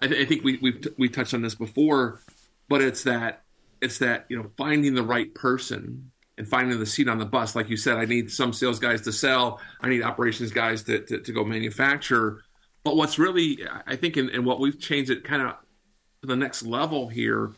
[0.00, 2.20] I, th- I think we we've we touched on this before,
[2.68, 3.44] but it's that
[3.80, 7.54] it's that you know finding the right person and finding the seat on the bus.
[7.54, 9.60] Like you said, I need some sales guys to sell.
[9.80, 12.42] I need operations guys to to, to go manufacture.
[12.84, 15.56] But what's really, I think, and what we've changed it kind of
[16.22, 17.52] to the next level here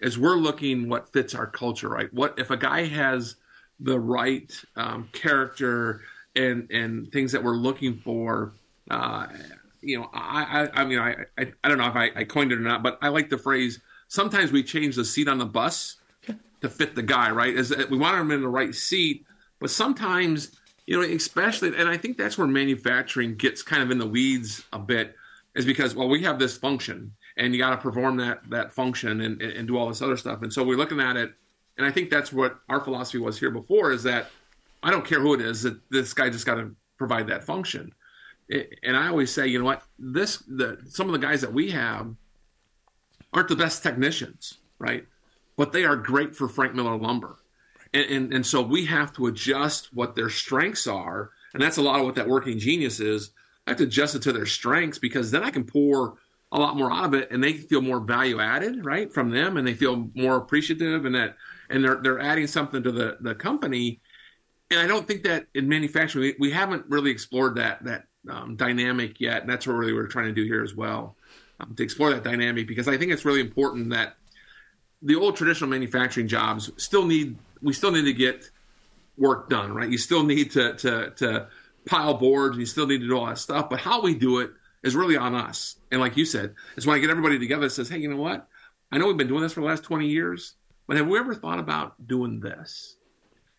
[0.00, 2.12] is we're looking what fits our culture, right?
[2.14, 3.36] What if a guy has
[3.80, 6.02] the right um, character
[6.36, 8.52] and and things that we're looking for?
[8.90, 9.26] Uh,
[9.80, 12.52] you know, I, I I mean, I, I I don't know if I, I coined
[12.52, 13.80] it or not, but I like the phrase.
[14.06, 15.96] Sometimes we change the seat on the bus
[16.60, 17.54] to fit the guy, right?
[17.54, 19.24] Is that we want him in the right seat,
[19.60, 20.52] but sometimes
[20.86, 24.64] you know, especially, and I think that's where manufacturing gets kind of in the weeds
[24.72, 25.14] a bit,
[25.54, 29.20] is because well, we have this function, and you got to perform that that function
[29.20, 31.32] and, and, and do all this other stuff, and so we're looking at it,
[31.76, 34.30] and I think that's what our philosophy was here before, is that
[34.82, 37.92] I don't care who it is, that this guy just got to provide that function,
[38.48, 41.52] It- and I always say, you know what, this the some of the guys that
[41.52, 42.14] we have
[43.34, 45.06] aren't the best technicians, right?
[45.58, 47.36] But they are great for Frank Miller lumber.
[47.92, 51.30] And, and, and so we have to adjust what their strengths are.
[51.52, 53.32] And that's a lot of what that working genius is.
[53.66, 56.14] I have to adjust it to their strengths because then I can pour
[56.52, 59.56] a lot more out of it and they feel more value added, right, from them
[59.56, 61.36] and they feel more appreciative and that
[61.68, 64.00] and they're they're adding something to the, the company.
[64.70, 68.56] And I don't think that in manufacturing we, we haven't really explored that that um,
[68.56, 69.42] dynamic yet.
[69.42, 71.16] And that's what really we're trying to do here as well.
[71.60, 74.16] Um, to explore that dynamic because I think it's really important that
[75.02, 78.50] the old traditional manufacturing jobs still need we still need to get
[79.16, 79.90] work done, right?
[79.90, 81.48] You still need to to to
[81.86, 83.68] pile boards, and you still need to do all that stuff.
[83.70, 84.50] But how we do it
[84.82, 85.76] is really on us.
[85.90, 88.16] And like you said, it's when I get everybody together that says, "Hey, you know
[88.16, 88.48] what?
[88.90, 90.54] I know we've been doing this for the last twenty years,
[90.86, 92.96] but have we ever thought about doing this?"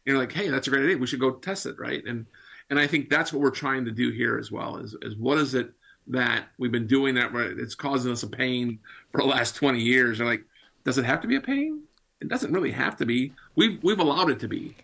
[0.06, 0.98] You're like, "Hey, that's a great idea.
[0.98, 2.26] We should go test it, right?" And
[2.70, 4.78] and I think that's what we're trying to do here as well.
[4.78, 5.72] Is is what is it
[6.08, 8.80] that we've been doing that it's causing us a pain
[9.12, 10.18] for the last twenty years?
[10.18, 10.46] They're like,
[10.84, 11.84] does it have to be a pain?
[12.22, 13.34] It doesn't really have to be.
[13.56, 14.76] We've we've allowed it to be.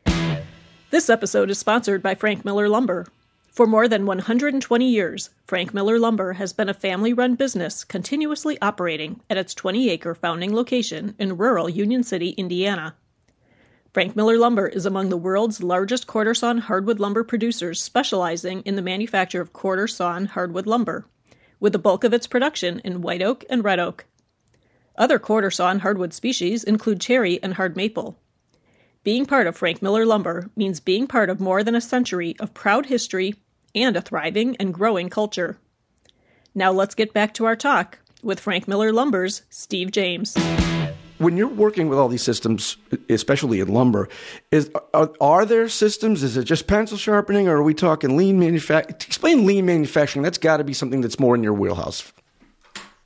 [0.89, 3.08] This episode is sponsored by Frank Miller Lumber.
[3.52, 8.58] For more than 120 years, Frank Miller Lumber has been a family run business continuously
[8.62, 12.96] operating at its 20 acre founding location in rural Union City, Indiana.
[13.93, 18.76] Frank Miller Lumber is among the world's largest quarter sawn hardwood lumber producers specializing in
[18.76, 21.06] the manufacture of quarter sawn hardwood lumber,
[21.62, 24.04] with the bulk of its production in white oak and red oak.
[24.98, 28.18] Other quarter sawn hardwood species include cherry and hard maple.
[29.04, 32.54] Being part of Frank Miller Lumber means being part of more than a century of
[32.54, 33.36] proud history
[33.76, 35.58] and a thriving and growing culture.
[36.56, 40.36] Now let's get back to our talk with Frank Miller Lumber's Steve James.
[41.18, 42.78] When you're working with all these systems,
[43.10, 44.10] especially in lumber,
[44.52, 46.24] is are, are there systems?
[46.24, 48.96] Is it just pencil sharpening, or are we talking lean manufacturing?
[48.96, 50.24] Explain lean manufacturing.
[50.24, 52.12] That's got to be something that's more in your wheelhouse.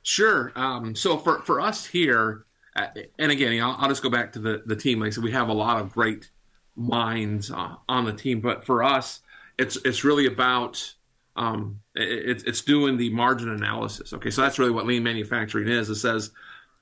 [0.02, 0.52] Sure.
[0.56, 2.46] Um, so for for us here,
[2.76, 2.86] uh,
[3.18, 5.00] and again, I'll, I'll just go back to the the team.
[5.00, 6.30] Like I said, we have a lot of great
[6.76, 9.20] minds uh, on the team, but for us,
[9.58, 10.94] it's it's really about
[11.36, 14.12] um, it, it's it's doing the margin analysis.
[14.14, 15.90] Okay, so that's really what lean manufacturing is.
[15.90, 16.30] It says,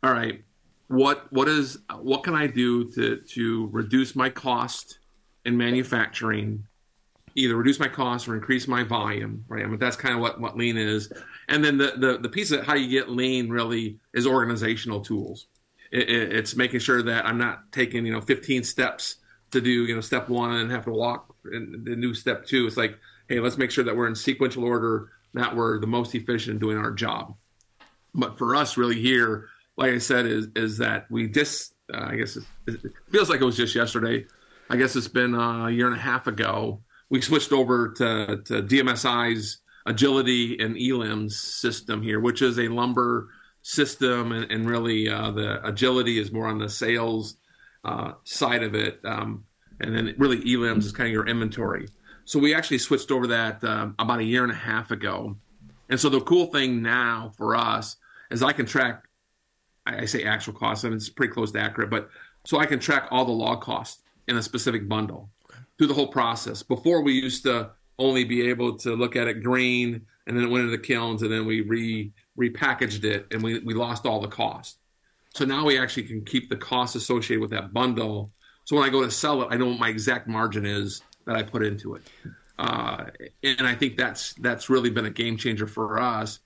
[0.03, 0.45] all right,
[0.87, 5.01] what what is what can I do to to reduce my cost
[5.45, 6.68] in manufacturing,
[7.39, 9.65] either reduce my cost or increase my volume, right?
[9.65, 11.13] I mean that's kind of what what lean is.
[11.49, 15.47] And then the the the piece of how you get lean really is organizational tools.
[15.91, 19.17] it, it, it's making sure that I'm not taking you know 15 steps
[19.51, 22.67] to do you know step one and have to walk and the new step two.
[22.67, 26.15] It's like, hey, let's make sure that we're in sequential order, that we're the most
[26.15, 27.35] efficient in doing our job.
[28.15, 32.17] But for us, really here, like I said, is is that we just uh, I
[32.17, 32.81] guess it, it,
[33.11, 34.27] feels like it was just yesterday.
[34.71, 36.83] I guess it's been a year and a half ago.
[37.11, 43.29] We switched over to, to DMSI's agility and elims system here, which is a lumber
[43.63, 47.37] system, and, and really uh, the agility is more on the sales
[47.85, 49.45] uh, side of it, um,
[49.81, 51.89] and then really elims is kind of your inventory.
[52.25, 55.37] So we actually switched over that um, about a year and a half ago,
[55.89, 57.97] and so the cool thing now for us
[58.31, 59.05] is I can track.
[59.87, 62.11] I say actual costs, and it's pretty close to accurate, but
[62.45, 65.31] so I can track all the log costs in a specific bundle.
[65.79, 66.63] Through the whole process.
[66.63, 70.51] Before we used to only be able to look at it green and then it
[70.51, 74.21] went into the kilns and then we re repackaged it and we, we lost all
[74.21, 74.79] the cost.
[75.35, 78.31] So now we actually can keep the costs associated with that bundle.
[78.65, 81.37] So when I go to sell it, I know what my exact margin is that
[81.37, 82.03] I put into it.
[82.59, 83.07] Uh,
[83.43, 86.41] and I think that's that's really been a game changer for us.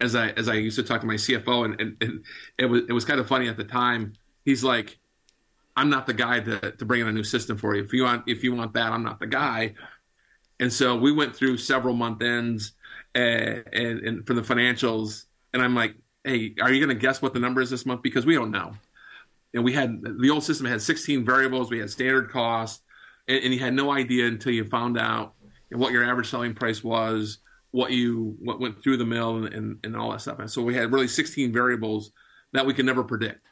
[0.00, 2.24] As I as I used to talk to my CFO, and, and, and
[2.58, 4.12] it was it was kind of funny at the time.
[4.44, 4.98] He's like,
[5.76, 7.84] "I'm not the guy to to bring in a new system for you.
[7.84, 9.74] If you want if you want that, I'm not the guy."
[10.60, 12.72] And so we went through several month ends
[13.14, 15.24] and, and, and for the financials.
[15.52, 18.02] And I'm like, hey, are you going to guess what the number is this month?
[18.02, 18.72] Because we don't know.
[19.52, 21.70] And we had the old system had 16 variables.
[21.70, 22.82] We had standard cost,
[23.28, 25.34] and, and you had no idea until you found out
[25.70, 27.38] what your average selling price was,
[27.70, 30.40] what you what went through the mill, and, and, and all that stuff.
[30.40, 32.10] And so we had really 16 variables
[32.52, 33.46] that we could never predict.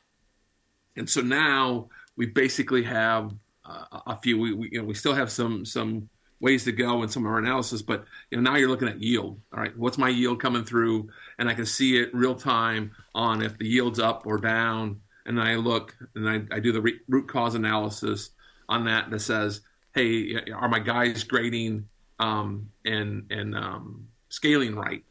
[0.96, 1.88] And so now
[2.22, 4.38] we basically have uh, a few.
[4.38, 6.08] We, we, you know we still have some some
[6.38, 7.82] ways to go in some of our analysis.
[7.82, 9.40] But you know, now you're looking at yield.
[9.52, 11.08] All right, what's my yield coming through,
[11.40, 15.00] and I can see it real time on if the yield's up or down.
[15.26, 18.30] And I look and I, I do the re- root cause analysis
[18.68, 19.62] on that that says,
[19.96, 21.88] hey, are my guys grading
[22.20, 25.02] um, and and um, scaling right?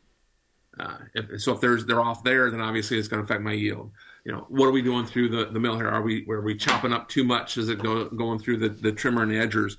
[0.80, 3.52] Uh, if, so if there's they're off there, then obviously it's going to affect my
[3.52, 3.92] yield.
[4.24, 5.90] You know, what are we doing through the, the mill here?
[5.90, 7.58] Are we are we chopping up too much?
[7.58, 9.78] Is it go, going through the, the trimmer and the edgers?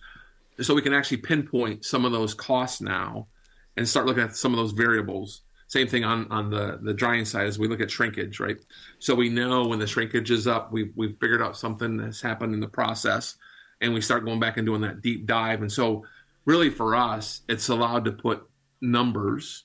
[0.60, 3.26] so we can actually pinpoint some of those costs now
[3.76, 7.24] and start looking at some of those variables same thing on, on the, the drying
[7.24, 8.58] side as we look at shrinkage right
[8.98, 12.52] so we know when the shrinkage is up we've, we've figured out something that's happened
[12.52, 13.36] in the process
[13.80, 16.04] and we start going back and doing that deep dive and so
[16.44, 18.46] really for us it's allowed to put
[18.80, 19.64] numbers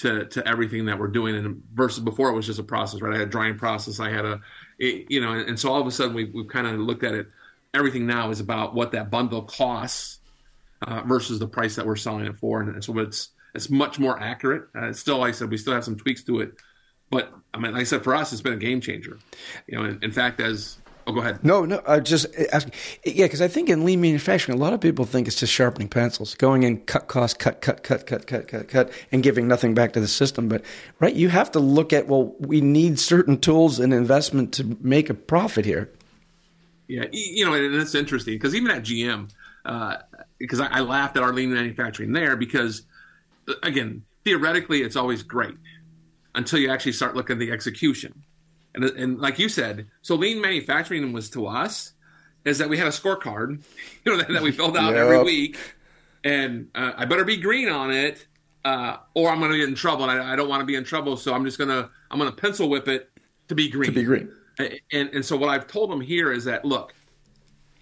[0.00, 1.36] to, to everything that we're doing.
[1.36, 3.14] And versus before it was just a process right?
[3.14, 4.00] I had a drying process.
[4.00, 4.40] I had a
[4.78, 7.14] you know and, and so all of a sudden we, we've kind of looked at
[7.14, 7.28] it.
[7.72, 10.18] Everything now is about what that bundle costs
[10.82, 14.18] uh, versus the price that we're selling it for, and so it's it's much more
[14.18, 14.64] accurate.
[14.74, 16.52] Uh, still, like I said, we still have some tweaks to it,
[17.10, 19.18] but I mean, like I said, for us, it's been a game changer.
[19.68, 20.78] You know, in, in fact, as
[21.10, 21.44] Oh, go ahead.
[21.44, 22.72] No, no, I just asking.
[23.04, 25.88] Yeah, because I think in lean manufacturing, a lot of people think it's just sharpening
[25.88, 29.74] pencils, going in, cut cost, cut, cut, cut, cut, cut, cut, cut, and giving nothing
[29.74, 30.48] back to the system.
[30.48, 30.64] But
[31.00, 35.10] right, you have to look at well, we need certain tools and investment to make
[35.10, 35.90] a profit here.
[36.86, 39.30] Yeah, you know, and it's interesting because even at GM,
[40.38, 42.82] because uh, I, I, laughed at our lean manufacturing there because,
[43.48, 45.56] uh, again, theoretically, it's always great
[46.34, 48.24] until you actually start looking at the execution.
[48.74, 51.92] And, and like you said, so lean manufacturing was to us
[52.44, 53.60] is that we had a scorecard,
[54.04, 55.04] you know, that, that we filled out yep.
[55.04, 55.58] every week,
[56.24, 58.26] and uh, I better be green on it,
[58.64, 60.08] uh, or I'm going to get in trouble.
[60.08, 62.32] And I, I don't want to be in trouble, so I'm just gonna I'm gonna
[62.32, 63.10] pencil whip it
[63.48, 63.90] to be green.
[63.90, 64.32] To be green.
[64.58, 66.94] And, and so what I've told them here is that look,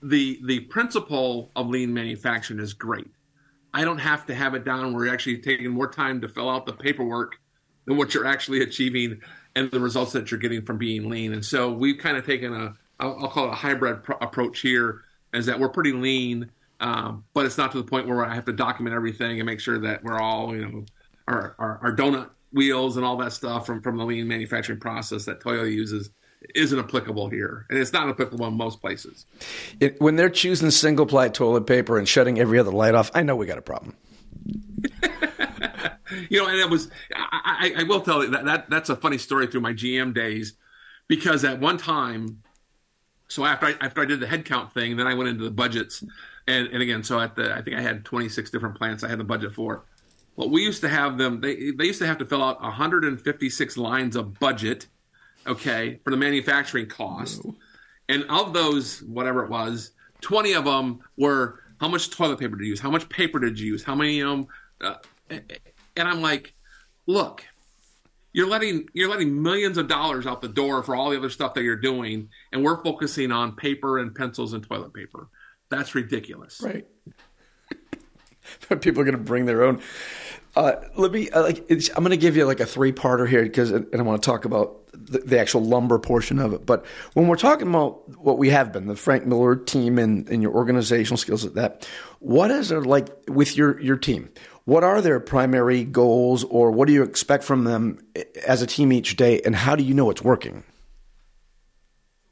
[0.02, 3.08] the the principle of lean manufacturing is great.
[3.74, 6.48] I don't have to have it down where you're actually taking more time to fill
[6.48, 7.38] out the paperwork
[7.84, 9.20] than what you're actually achieving
[9.58, 11.32] and the results that you're getting from being lean.
[11.32, 15.02] And so we've kind of taken a I'll, I'll call it a hybrid approach here,
[15.32, 16.50] is that we're pretty lean,
[16.80, 19.60] um, but it's not to the point where I have to document everything and make
[19.60, 20.84] sure that we're all you know
[21.26, 25.24] our, our, our donut wheels and all that stuff from from the lean manufacturing process
[25.26, 26.10] that Toyota uses
[26.54, 29.26] isn't applicable here, and it's not applicable in most places.
[29.80, 33.22] It, when they're choosing single ply toilet paper and shutting every other light off, I
[33.24, 33.96] know we got a problem.
[36.28, 38.96] you know, and it was I, I, I will tell you that, that that's a
[38.96, 40.54] funny story through my GM days
[41.06, 42.42] because at one time,
[43.28, 46.04] so after I, after I did the headcount thing, then I went into the budgets,
[46.46, 49.18] and and again, so at the I think I had 26 different plants I had
[49.18, 49.84] the budget for.
[50.36, 51.40] Well, we used to have them.
[51.40, 54.86] They they used to have to fill out 156 lines of budget
[55.48, 57.44] okay, for the manufacturing cost.
[58.08, 62.64] And of those, whatever it was, 20 of them were how much toilet paper did
[62.64, 62.80] you use?
[62.80, 63.84] How much paper did you use?
[63.84, 64.48] How many, um,
[64.80, 64.94] uh,
[65.98, 66.54] and I'm like,
[67.06, 67.44] look,
[68.32, 71.54] you're letting you're letting millions of dollars out the door for all the other stuff
[71.54, 75.28] that you're doing, and we're focusing on paper and pencils and toilet paper.
[75.70, 76.60] That's ridiculous.
[76.62, 76.86] Right.
[78.80, 79.82] People are going to bring their own.
[80.56, 81.70] Uh, let me uh, like.
[81.70, 84.26] I'm going to give you like a three parter here because, and I want to
[84.26, 86.66] talk about the, the, actual lumber portion of it.
[86.66, 86.84] But
[87.14, 90.52] when we're talking about what we have been, the Frank Miller team and, and your
[90.52, 91.86] organizational skills at that,
[92.18, 94.30] what is it like with your your team?
[94.64, 98.00] What are their primary goals, or what do you expect from them
[98.46, 100.64] as a team each day, and how do you know it's working?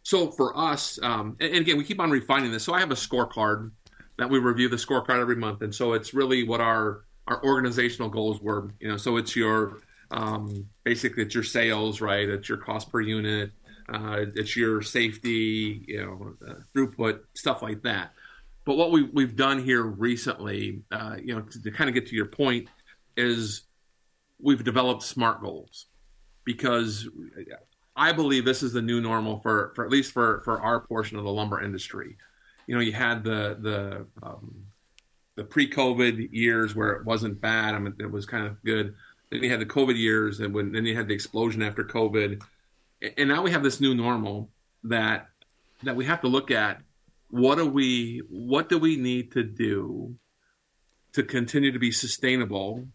[0.03, 2.65] So for us, um, and again, we keep on refining this.
[2.65, 3.71] So I have a scorecard
[4.19, 8.09] that we review the scorecard every month, and so it's really what our our organizational
[8.09, 8.73] goals were.
[8.81, 9.79] You know, so it's your
[10.11, 12.29] um, basically it's your sales, right?
[12.29, 13.53] It's your cost per unit,
[13.93, 18.13] uh, it's your safety, you know, uh, throughput, stuff like that.
[18.65, 22.07] But what we we've done here recently, uh, you know, to, to kind of get
[22.09, 22.69] to your point,
[23.17, 23.63] is
[24.41, 25.87] we've developed smart goals
[26.45, 27.09] because
[27.97, 31.17] I believe this is the new normal for, for at least for, for our portion
[31.17, 32.17] of the lumber industry.
[32.67, 34.66] You know, you had the the um,
[35.37, 37.75] the pre-COVID years where it wasn't bad.
[37.75, 38.95] I mean, it was kind of good.
[39.31, 42.43] Then you had the COVID years, and when then you had the explosion after COVID,
[43.17, 44.49] and now we have this new normal
[44.85, 45.29] that
[45.83, 46.81] that we have to look at.
[47.31, 50.15] What do we what do we need to do
[51.13, 52.87] to continue to be sustainable,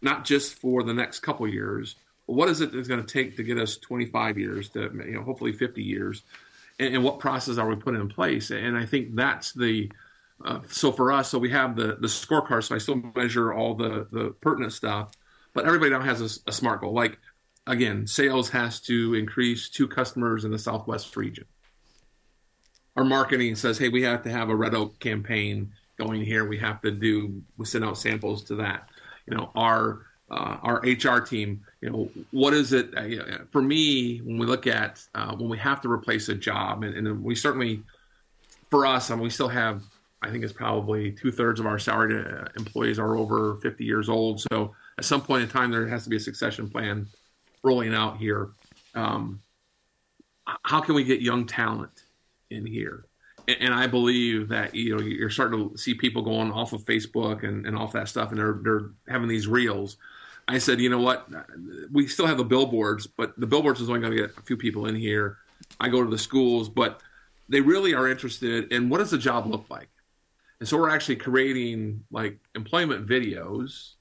[0.00, 1.96] not just for the next couple years,
[2.30, 5.22] what is it that's going to take to get us 25 years to you know
[5.22, 6.22] hopefully 50 years
[6.78, 9.90] and what process are we putting in place and i think that's the
[10.44, 13.74] uh, so for us so we have the the scorecard so i still measure all
[13.74, 15.10] the the pertinent stuff
[15.54, 16.92] but everybody now has a, a smart goal.
[16.92, 17.18] Like
[17.66, 21.44] again sales has to increase two customers in the southwest region.
[22.96, 26.46] Our marketing says hey we have to have a red oak campaign going here.
[26.46, 28.88] We have to do we send out samples to that.
[29.26, 34.18] You know our uh, our HR team, you know, what is it uh, for me
[34.18, 37.34] when we look at uh, when we have to replace a job, and, and we
[37.34, 37.82] certainly,
[38.70, 39.82] for us, I mean, we still have,
[40.22, 44.08] I think it's probably two thirds of our salaried uh, employees are over 50 years
[44.08, 44.40] old.
[44.52, 47.06] So at some point in time, there has to be a succession plan
[47.62, 48.50] rolling out here.
[48.94, 49.40] Um,
[50.62, 52.04] how can we get young talent
[52.50, 53.06] in here?
[53.48, 56.84] And, and I believe that you know you're starting to see people going off of
[56.84, 59.96] Facebook and, and off that stuff, and they're they're having these reels
[60.50, 61.28] I said, you know what?
[61.92, 64.56] We still have the billboards, but the billboards is only going to get a few
[64.56, 65.38] people in here.
[65.78, 67.00] I go to the schools, but
[67.48, 69.88] they really are interested in what does the job look like.
[70.60, 73.94] And so we're actually creating like employment videos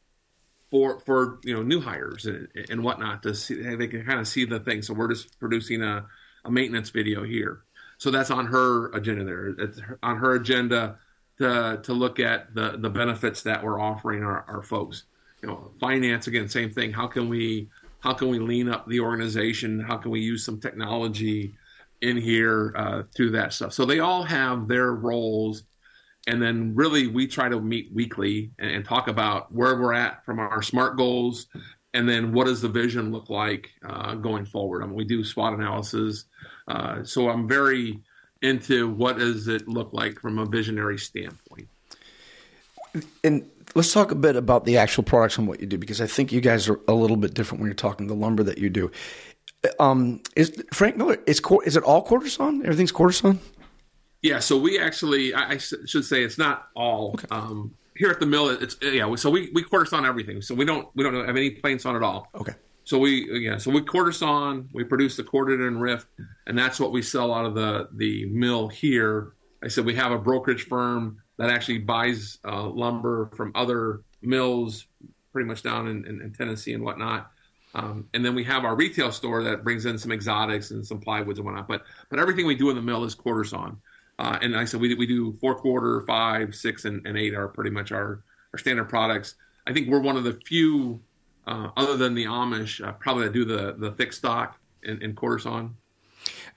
[0.70, 4.28] for for you know new hires and, and whatnot to see they can kind of
[4.28, 4.82] see the thing.
[4.82, 6.05] So we're just producing a,
[6.45, 7.62] a maintenance video here.
[7.97, 9.47] So that's on her agenda there.
[9.57, 10.97] It's on her agenda
[11.39, 15.05] to to look at the the benefits that we're offering our, our folks
[15.41, 16.91] you know, finance again, same thing.
[16.91, 17.70] How can we
[18.01, 19.80] how can we lean up the organization?
[19.80, 21.53] How can we use some technology
[22.01, 23.74] in here uh, to that stuff?
[23.74, 25.64] So they all have their roles,
[26.30, 30.23] and then really we try to meet weekly and, and talk about where we're at
[30.23, 31.47] from our smart goals,
[31.95, 34.84] and then what does the vision look like uh, going forward.
[34.84, 36.25] I mean, we do SWOT analysis,
[36.67, 37.99] uh, so I'm very
[38.43, 41.67] into what does it look like from a visionary standpoint.
[43.23, 46.07] And let's talk a bit about the actual products and what you do because I
[46.07, 48.69] think you guys are a little bit different when you're talking the lumber that you
[48.69, 48.91] do.
[49.80, 51.17] Um, is Frank Miller?
[51.25, 53.39] Is is it all Quartersawn Everything's Quartersawn.
[54.22, 57.11] Yeah, so we actually, I, I should say, it's not all.
[57.13, 57.28] Okay.
[57.32, 59.13] Um, here at the mill, it's yeah.
[59.15, 60.41] So we we Quartersawn everything.
[60.41, 62.30] So we don't we don't have any plain sawn at all.
[62.34, 62.53] Okay.
[62.86, 63.57] So we yeah.
[63.57, 64.70] So we Quartersawn.
[64.74, 66.07] We produce the quartered and rift,
[66.47, 69.34] and that's what we sell out of the the mill here.
[69.61, 74.88] I said we have a brokerage firm that actually buys uh, lumber from other mills,
[75.34, 77.32] pretty much down in, in, in Tennessee and whatnot.
[77.76, 80.99] Um, and then we have our retail store that brings in some exotics and some
[80.99, 81.67] plywoods and whatnot.
[81.67, 83.78] But but everything we do in the mill is quarter Quartersawn.
[84.20, 87.34] Uh, and like I said we we do four quarter, five, six, and, and eight
[87.34, 88.22] are pretty much our
[88.53, 89.36] our standard products.
[89.65, 90.99] I think we're one of the few,
[91.47, 95.15] uh, other than the Amish, uh, probably that do the the thick stock in, in
[95.15, 95.76] Quartersawn.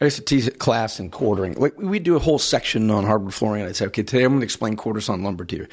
[0.00, 1.54] I used to teach class in quartering.
[1.54, 3.62] Like we do a whole section on hardwood flooring.
[3.62, 5.68] I'd say, okay, today I'm going to explain Quartersawn lumber to you,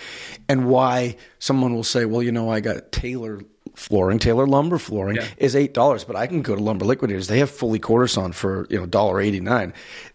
[0.48, 3.42] and why someone will say, well, you know, I got Taylor
[3.74, 5.28] flooring, Taylor lumber flooring yeah.
[5.38, 7.28] is eight dollars, but I can go to Lumber Liquidators.
[7.28, 9.74] They have fully Quartersawn for you know dollar eighty nine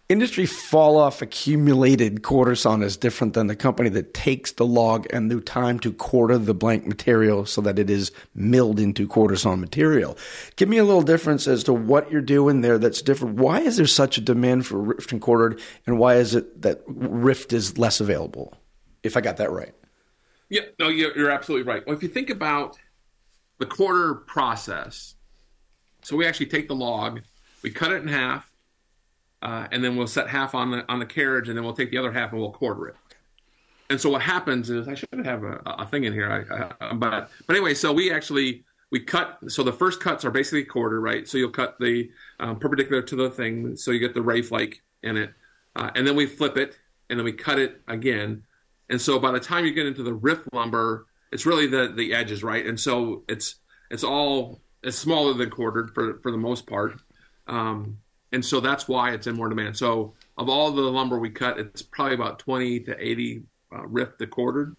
[0.09, 5.31] industry fall off accumulated Quartersawn is different than the company that takes the log and
[5.31, 10.17] the time to quarter the blank material so that it is milled into Quartersawn material.
[10.57, 13.37] Give me a little difference as to what you're doing there that's different.
[13.37, 16.83] Why is there such a demand for rift and quartered, and why is it that
[16.87, 18.55] rift is less available?
[19.03, 19.75] If I got that right.
[20.51, 21.85] Yeah, no, you're, you're absolutely right.
[21.87, 22.79] Well, if you think about
[23.59, 25.15] the quarter process,
[26.03, 27.23] So we actually take the log,
[27.63, 28.51] we cut it in half,
[29.45, 31.91] uh, and then we'll set half on the on the carriage, and then we'll take
[31.91, 32.97] the other half and we'll quarter it.
[33.91, 36.95] And so what happens is I should have a, a thing in here, I, I,
[36.95, 39.39] but but anyway, so we actually we cut.
[39.49, 41.29] So the first cuts are basically a quarter, right?
[41.29, 44.83] So you'll cut the um, perpendicular to the thing, so you get the ray flake
[45.03, 45.31] in it,
[45.77, 46.79] uh, and then we flip it,
[47.11, 48.45] and then we cut it again.
[48.89, 52.15] And so by the time you get into the rift lumber, it's really the the
[52.15, 52.65] edges, right?
[52.65, 53.57] And so it's
[53.91, 56.99] it's all it's smaller than quartered for for the most part,
[57.47, 57.99] um,
[58.35, 59.77] and so that's why it's in more demand.
[59.77, 64.19] So of all the lumber we cut, it's probably about twenty to eighty uh, rift
[64.19, 64.77] to quartered.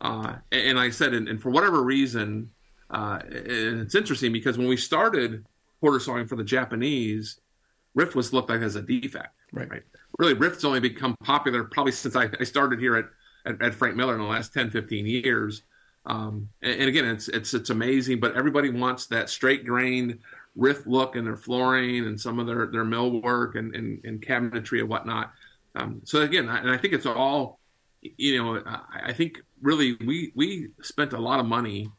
[0.00, 2.50] Uh, and, and, I said, and, and for whatever reason,
[2.88, 5.44] uh, it's interesting because when we started
[5.80, 7.38] quarter sawing for the Japanese,
[7.94, 9.34] rift was looked at as a defect.
[9.52, 9.68] Right.
[9.70, 9.82] right?
[10.18, 13.06] Really, rift's only become popular probably since I, I started here at,
[13.44, 15.62] at, at, Frank Miller in the last 10, 15 years.
[16.06, 20.20] Um, and, and, again, it's it's it's amazing, but everybody wants that straight grained
[20.56, 24.20] rift look in their flooring and some of their, their mill work and, and, and
[24.20, 25.32] cabinetry and whatnot.
[25.74, 27.60] Um, so again, I, and I think it's all,
[28.02, 31.90] you know, I, I think really we we spent a lot of money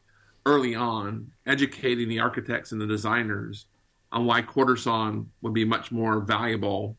[0.44, 3.66] early on educating the architects and the designers
[4.10, 6.96] on why quarter sawn would be much more valuable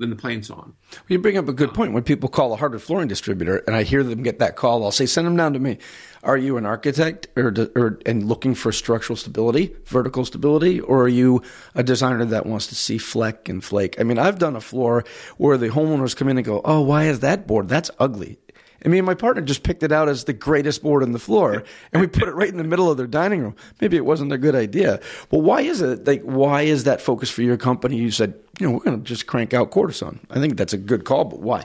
[0.00, 0.74] than the plain sawn.
[1.08, 1.92] You bring up a good point.
[1.92, 4.90] When people call a hardwood flooring distributor, and I hear them get that call, I'll
[4.90, 5.78] say, "Send them down to me."
[6.22, 11.08] Are you an architect, or, or and looking for structural stability, vertical stability, or are
[11.08, 11.42] you
[11.74, 13.98] a designer that wants to see fleck and flake?
[14.00, 15.04] I mean, I've done a floor
[15.38, 17.68] where the homeowners come in and go, "Oh, why is that board?
[17.68, 18.38] That's ugly."
[18.82, 21.18] And me and my partner just picked it out as the greatest board on the
[21.18, 21.62] floor,
[21.92, 23.56] and we put it right in the middle of their dining room.
[23.80, 25.00] Maybe it wasn't a good idea.
[25.30, 27.96] Well, why is it like why is that focus for your company?
[27.96, 30.20] You said, you know, we're going to just crank out sawn.
[30.30, 31.64] I think that's a good call, but why?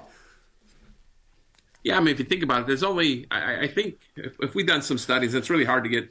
[1.83, 4.55] Yeah, I mean, if you think about it, there's only I, I think if, if,
[4.55, 6.09] we've done some studies, it's really hard to get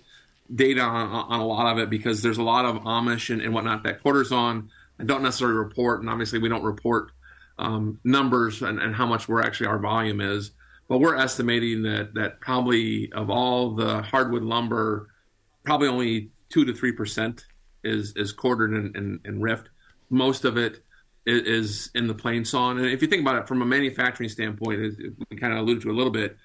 [0.55, 3.53] data on, on a lot of it because there's a lot of Amish and, and
[3.53, 7.11] whatnot that sawn and don't necessarily report, and obviously we don't report
[7.59, 10.53] um, numbers and, and how much we're actually our volume is.
[10.89, 15.11] But we're estimating that that probably of all the hardwood lumber,
[15.65, 17.47] probably only two to three percent
[17.83, 19.71] is is quartered and, and, and rift.
[20.11, 20.85] Most of it
[21.27, 22.79] is, in the plain sawn.
[22.79, 24.81] And if you think about it from a manufacturing standpoint,
[25.31, 26.37] we kind of alluded to a little bit,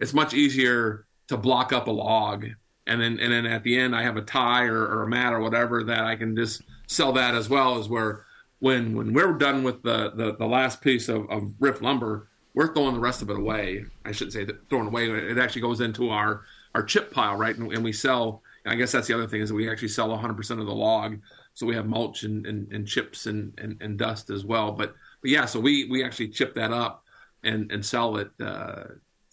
[0.00, 2.46] it's much easier to block up a log
[2.88, 5.32] and then and then at the end I have a tie or, or, a mat
[5.32, 8.24] or whatever that I can just sell that as well as where
[8.58, 12.27] when when we're done with the the, the last piece of, of rift lumber,
[12.58, 13.84] we're throwing the rest of it away.
[14.04, 15.08] I shouldn't say that throwing away.
[15.08, 16.42] It actually goes into our
[16.74, 17.56] our chip pile, right?
[17.56, 18.42] And, and we sell.
[18.66, 21.20] I guess that's the other thing is that we actually sell 100% of the log,
[21.54, 24.72] so we have mulch and, and, and chips and, and, and, dust as well.
[24.72, 24.92] But
[25.22, 27.04] but yeah, so we we actually chip that up
[27.44, 28.82] and and sell it uh,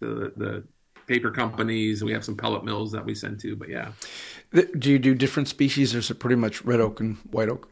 [0.01, 0.63] to the
[1.07, 2.03] paper companies.
[2.03, 3.55] We have some pellet mills that we send to.
[3.55, 3.93] But yeah,
[4.77, 7.67] do you do different species, or is it pretty much red oak and white oak?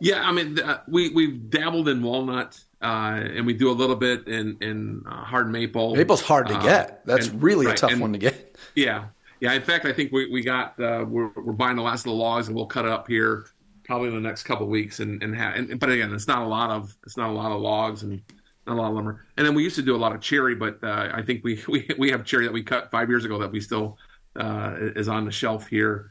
[0.00, 3.96] Yeah, I mean, uh, we we've dabbled in walnut, uh, and we do a little
[3.96, 5.94] bit in in uh, hard maple.
[5.94, 7.06] Maple's hard to uh, get.
[7.06, 8.56] That's and, really right, a tough and, one to get.
[8.74, 9.06] Yeah,
[9.40, 9.52] yeah.
[9.52, 12.12] In fact, I think we we got uh, we're we're buying the last of the
[12.12, 13.46] logs, and we'll cut it up here
[13.84, 15.00] probably in the next couple weeks.
[15.00, 17.52] And and, ha- and but again, it's not a lot of it's not a lot
[17.52, 18.20] of logs and
[18.66, 19.24] not a lot of lumber.
[19.36, 21.62] And then we used to do a lot of cherry, but uh, I think we,
[21.68, 23.98] we we have cherry that we cut five years ago that we still
[24.38, 26.10] is on the shelf here.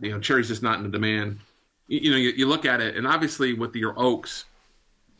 [0.00, 1.40] you know, cherry's just not in the demand
[1.86, 4.46] you know, you, you, look at it, and obviously with your oaks,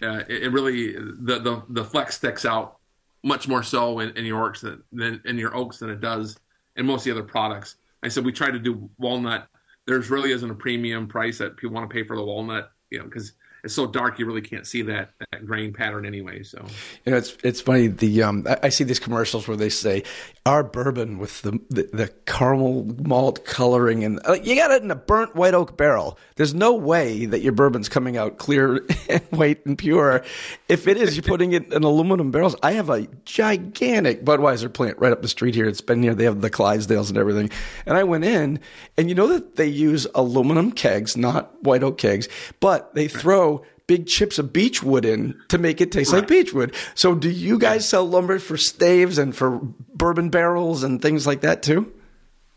[0.03, 2.79] uh, it, it, really the, the the flecks sticks out
[3.23, 6.39] much more so in, in your oaks than, than, in your oaks than it does
[6.77, 7.77] in most of the other products.
[8.03, 9.49] I said we try to do walnut.
[9.87, 12.99] There's really isn't a premium price that people want to pay for the walnut, you
[12.99, 13.33] know, because
[13.65, 16.43] it's so dark you really can't see that, that grain pattern anyway.
[16.43, 16.65] So
[17.05, 17.89] you know, it's it's funny.
[17.89, 20.05] The um, I, I see these commercials where they say
[20.47, 24.91] our bourbon with the the, the caramel malt coloring and uh, you got it in
[24.91, 26.19] a burnt white oak barrel.
[26.37, 30.25] There's no way that your bourbon's coming out clear and white and pure.
[30.69, 32.57] If it is, you're putting it in aluminum barrels.
[32.63, 35.67] I have a gigantic Budweiser plant right up the street here.
[35.67, 36.15] It's been here.
[36.15, 37.51] They have the Clydesdales and everything.
[37.87, 38.61] And I went in,
[38.97, 42.29] and you know that they use aluminum kegs, not white oak kegs,
[42.61, 43.54] but they throw
[43.87, 46.21] big chips of beech wood in to make it taste right.
[46.21, 46.75] like beech wood.
[46.95, 49.61] So do you guys sell lumber for staves and for
[49.95, 51.93] bourbon barrels and things like that too?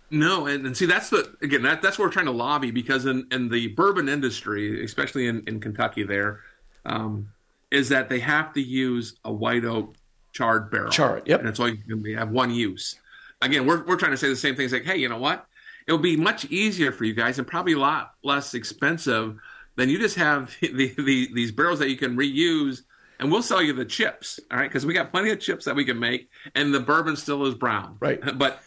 [0.09, 3.05] No, and, and see that's the again that that's what we're trying to lobby because
[3.05, 6.39] in, in the bourbon industry, especially in, in Kentucky, there
[6.85, 7.29] um,
[7.71, 9.95] is that they have to use a white oak
[10.31, 10.91] charred barrel.
[10.91, 11.41] Charred, yep.
[11.41, 12.95] And it's only we have one use.
[13.41, 15.45] Again, we're we're trying to say the same things like, hey, you know what?
[15.87, 19.37] It'll be much easier for you guys and probably a lot less expensive
[19.77, 22.81] then you just have the, the, these barrels that you can reuse
[23.19, 25.75] and we'll sell you the chips all right because we got plenty of chips that
[25.75, 28.59] we can make and the bourbon still is brown right but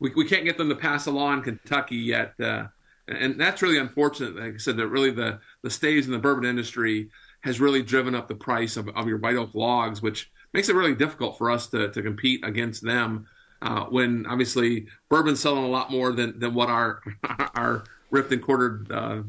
[0.00, 2.66] we, we can't get them to pass a law in kentucky yet uh,
[3.08, 4.36] and that's really unfortunate.
[4.36, 7.10] Like I said, that really the the staves in the bourbon industry
[7.40, 10.74] has really driven up the price of, of your white oak logs, which makes it
[10.74, 13.26] really difficult for us to to compete against them.
[13.60, 17.00] Uh, when obviously bourbon's selling a lot more than than what our
[17.54, 19.22] our rift and quartered uh,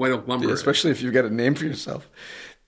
[0.00, 2.08] white oak lumber, especially if you've got a name for yourself.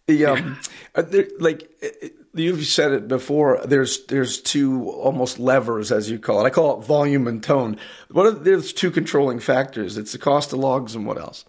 [0.07, 0.55] The um, yeah.
[0.95, 3.61] Uh, there, like uh, uh, you've said it before.
[3.65, 6.47] There's there's two almost levers as you call it.
[6.47, 7.79] I call it volume and tone.
[8.11, 9.97] What are there's two controlling factors?
[9.97, 11.45] It's the cost of logs and what else?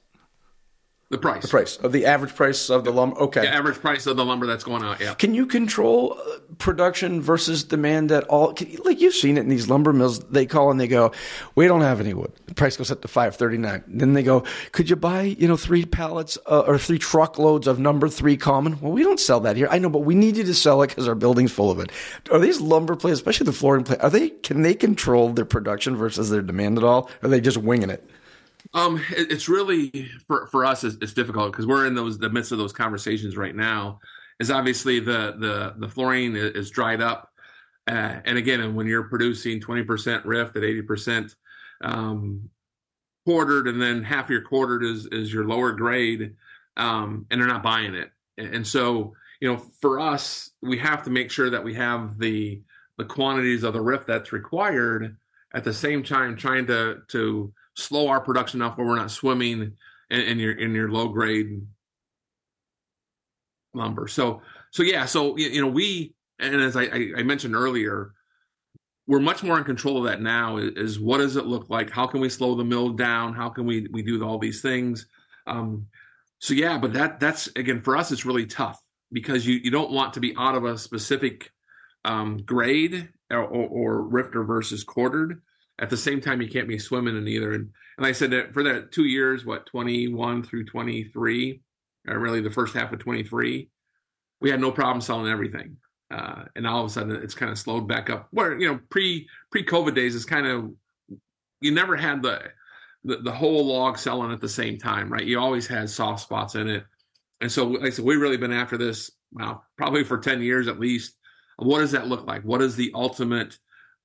[1.13, 1.43] The price.
[1.43, 3.15] The price of the average price of the lumber.
[3.19, 3.41] Okay.
[3.41, 4.99] The average price of the lumber that's going out.
[4.99, 5.13] Yeah.
[5.13, 8.55] Can you control uh, production versus demand at all?
[8.83, 10.19] Like you've seen it in these lumber mills.
[10.21, 11.11] They call and they go,
[11.53, 13.83] "We don't have any wood." The price goes up to five thirty nine.
[13.85, 17.77] Then they go, "Could you buy you know three pallets uh, or three truckloads of
[17.77, 19.67] number three common?" Well, we don't sell that here.
[19.69, 21.91] I know, but we need you to sell it because our building's full of it.
[22.31, 24.29] Are these lumber plants, especially the flooring players, are they?
[24.29, 27.11] Can they control their production versus their demand at all?
[27.21, 28.09] Or are they just winging it?
[28.73, 32.29] Um, it, it's really for for us it's, it's difficult because we're in those the
[32.29, 33.99] midst of those conversations right now.
[34.39, 37.29] Is obviously the the the flooring is, is dried up,
[37.87, 41.35] uh, and again, when you're producing twenty percent rift at eighty percent
[41.81, 42.49] um,
[43.25, 46.35] quartered, and then half your quartered is is your lower grade,
[46.77, 51.03] um, and they're not buying it, and, and so you know for us we have
[51.03, 52.61] to make sure that we have the
[52.97, 55.17] the quantities of the rift that's required
[55.53, 59.73] at the same time trying to to slow our production enough where we're not swimming
[60.09, 61.61] in, in your in your low grade
[63.73, 64.07] lumber.
[64.07, 66.83] So so yeah, so you know we and as I,
[67.17, 68.13] I mentioned earlier,
[69.07, 70.57] we're much more in control of that now.
[70.57, 71.89] Is, is, what does it look like?
[71.89, 73.33] How can we slow the mill down?
[73.33, 75.07] How can we we do all these things?
[75.47, 75.87] Um,
[76.39, 79.91] so yeah, but that that's again for us, it's really tough because you you don't
[79.91, 81.51] want to be out of a specific
[82.05, 85.41] um, grade or, or, or rifter versus quartered
[85.79, 87.53] at the same time, you can't be swimming in either.
[87.53, 91.61] And, and I said that for that two years, what, 21 through 23,
[92.07, 93.69] or really the first half of 23,
[94.41, 95.77] we had no problem selling everything.
[96.11, 98.79] Uh, and all of a sudden it's kind of slowed back up where, you know,
[98.89, 100.71] pre pre COVID days is kind of,
[101.59, 102.41] you never had the,
[103.03, 105.25] the, the whole log selling at the same time, right?
[105.25, 106.83] You always had soft spots in it.
[107.41, 110.67] And so, like I said, we've really been after this, well, probably for 10 years
[110.67, 111.17] at least.
[111.57, 112.43] What does that look like?
[112.43, 113.57] What is the ultimate,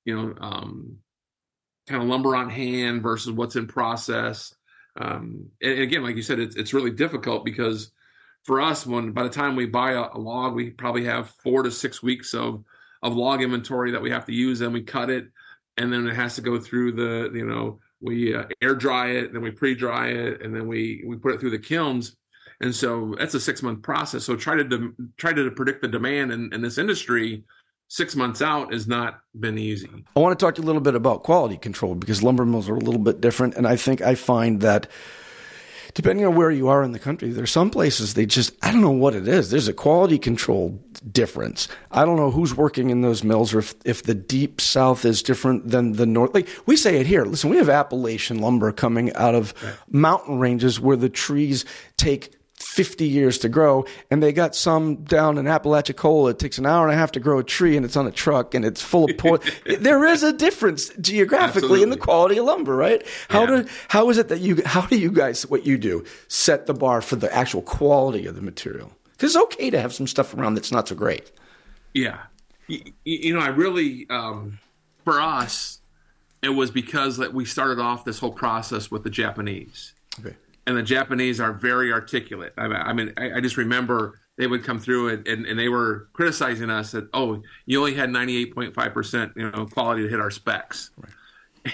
[0.05, 0.97] you know, um,
[1.89, 4.53] kind of lumber on hand versus what's in process.
[4.95, 7.91] Um, and again, like you said, it's it's really difficult because
[8.43, 11.63] for us, when by the time we buy a, a, log, we probably have four
[11.63, 12.63] to six weeks of
[13.01, 14.59] of log inventory that we have to use.
[14.59, 15.27] Then we cut it,
[15.77, 19.33] and then it has to go through the you know we uh, air dry it,
[19.33, 22.15] then we pre dry it, and then we we put it through the kilns.
[22.61, 24.25] And so that's a six month process.
[24.25, 27.45] So try to de- try to predict the demand in, in this industry
[27.89, 29.89] six months out has not been easy.
[30.15, 32.69] I want to talk to you a little bit about quality control because lumber mills
[32.69, 33.55] are a little bit different.
[33.55, 34.87] And I think I find that
[35.95, 38.81] depending on where you are in the country, there's some places they just, I don't
[38.81, 39.49] know what it is.
[39.49, 40.79] There's a quality control
[41.11, 41.67] difference.
[41.89, 45.23] I don't know who's working in those mills or if, if the deep south is
[45.23, 46.31] different than the north.
[46.35, 47.25] Like we say it here.
[47.25, 49.73] Listen, we have Appalachian lumber coming out of right.
[49.89, 51.65] mountain ranges where the trees
[51.97, 53.85] take 50 years to grow.
[54.11, 56.31] And they got some down in Apalachicola.
[56.31, 58.11] It takes an hour and a half to grow a tree and it's on a
[58.11, 59.51] truck and it's full of poison.
[59.79, 61.83] there is a difference geographically Absolutely.
[61.83, 63.05] in the quality of lumber, right?
[63.29, 63.61] How yeah.
[63.61, 66.73] do, how is it that you, how do you guys, what you do, set the
[66.73, 68.91] bar for the actual quality of the material?
[69.11, 71.31] Because it's okay to have some stuff around that's not so great.
[71.93, 72.19] Yeah.
[72.67, 74.59] You, you know, I really, um,
[75.05, 75.79] for us,
[76.41, 79.93] it was because that we started off this whole process with the Japanese.
[80.19, 80.35] Okay
[80.69, 82.53] and the Japanese are very articulate.
[82.55, 85.67] I, I mean, I, I, just remember they would come through and, and, and, they
[85.67, 89.65] were criticizing us that oh, you only had ninety eight point five percent you know
[89.65, 90.91] quality to hit our specs,
[91.65, 91.73] right.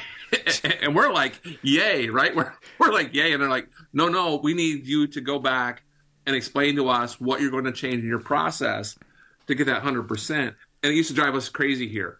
[0.81, 2.33] and we're like yay, right?
[2.33, 5.83] We're we're like yay, and they're like no, no, we need you to go back
[6.25, 8.97] and explain to us what you're going to change in your process
[9.47, 10.55] to get that hundred percent.
[10.83, 12.19] And it used to drive us crazy here.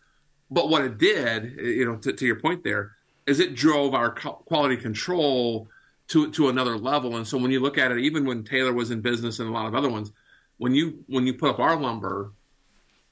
[0.51, 4.11] But what it did, you know, to, to your point there, is it drove our
[4.11, 5.69] quality control
[6.07, 7.17] to to another level.
[7.17, 9.51] And so when you look at it, even when Taylor was in business and a
[9.51, 10.11] lot of other ones,
[10.57, 12.31] when you when you put up our lumber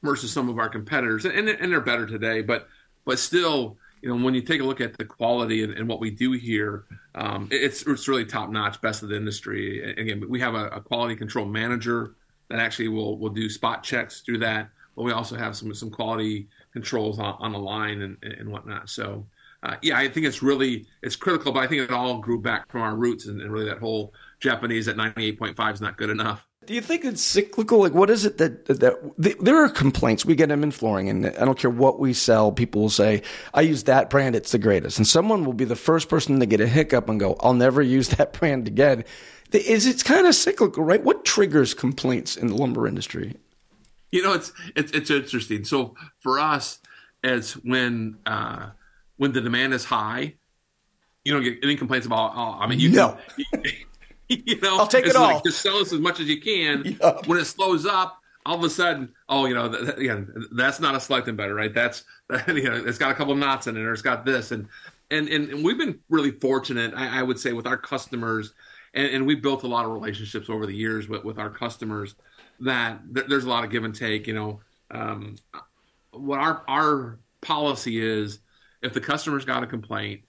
[0.02, 2.68] versus some of our competitors, and and they're better today, but
[3.06, 6.00] but still, you know, when you take a look at the quality and, and what
[6.00, 6.86] we do here,
[7.16, 9.94] um, it's it's really top notch, best of the industry.
[9.94, 12.16] Again, we have a, a, quality control manager
[12.50, 15.90] that actually will will do spot checks through that, but we also have some some
[15.90, 18.90] quality controls on, on the line and, and whatnot.
[18.90, 19.26] So
[19.64, 22.70] uh, yeah, I think it's really it's critical, but I think it all grew back
[22.70, 25.82] from our roots, and, and really that whole Japanese at ninety eight point five is
[25.82, 26.46] not good enough.
[26.66, 27.80] Do you think it's cyclical?
[27.80, 30.26] Like, what is it that that there are complaints?
[30.26, 32.52] We get them in flooring, and I don't care what we sell.
[32.52, 33.22] People will say,
[33.54, 36.46] "I use that brand; it's the greatest," and someone will be the first person to
[36.46, 39.06] get a hiccup and go, "I'll never use that brand again."
[39.54, 41.04] Is it's kind of cyclical, right?
[41.04, 43.36] What triggers complaints in the lumber industry?
[44.12, 45.64] You know, it's it's it's interesting.
[45.64, 46.80] So for us,
[47.24, 48.72] it's when uh,
[49.18, 50.36] when the demand is high,
[51.24, 52.34] you don't get any complaints about.
[52.36, 53.18] Oh, I mean, you no.
[53.54, 53.64] Can,
[54.30, 55.36] you know, I'll take it all.
[55.36, 56.98] Like, just sell us as much as you can.
[57.02, 57.28] Yep.
[57.28, 60.96] When it slows up, all of a sudden, oh, you know, that, yeah, that's not
[60.96, 61.74] a selecting better, right?
[61.74, 62.04] That's
[62.48, 64.68] you know, it's got a couple of knots in it, or it's got this, and
[65.12, 68.54] and and, and we've been really fortunate, I, I would say, with our customers,
[68.94, 72.16] and, and, we've built a lot of relationships over the years with with our customers.
[72.60, 74.28] That th- there's a lot of give and take.
[74.28, 74.60] You know,
[74.92, 75.36] um,
[76.12, 78.40] what our our policy is,
[78.84, 80.22] if the customer's got a complaint,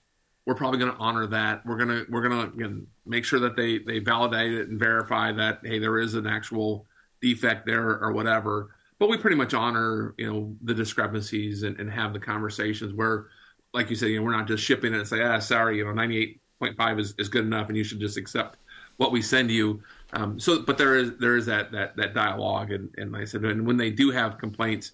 [0.45, 1.65] we're probably going to honor that.
[1.65, 5.31] We're gonna we're gonna you know, make sure that they they validate it and verify
[5.33, 6.85] that hey there is an actual
[7.21, 8.71] defect there or whatever.
[8.97, 13.27] But we pretty much honor you know the discrepancies and, and have the conversations where,
[13.73, 15.85] like you said, you know we're not just shipping it and say ah sorry you
[15.85, 18.57] know ninety eight point five is, is good enough and you should just accept
[18.97, 19.81] what we send you.
[20.13, 23.25] Um, so but there is there is that that that dialogue and and like I
[23.25, 24.91] said and when they do have complaints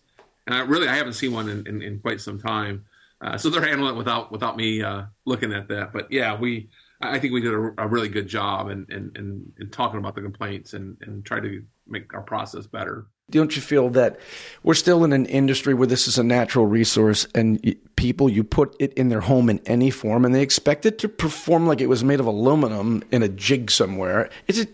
[0.48, 2.86] and I really I haven't seen one in, in, in quite some time
[3.22, 5.94] uh, so they're handling it without without me uh, looking at that.
[5.94, 6.70] But yeah, we
[7.02, 10.16] I think we did a, a really good job in, in, in, in, talking about
[10.16, 13.08] the complaints and, and try to make our process better.
[13.30, 14.20] Don't you feel that
[14.64, 18.76] we're still in an industry where this is a natural resource and people, you put
[18.80, 21.88] it in their home in any form and they expect it to perform like it
[21.88, 24.30] was made of aluminum in a jig somewhere?
[24.48, 24.70] Is it,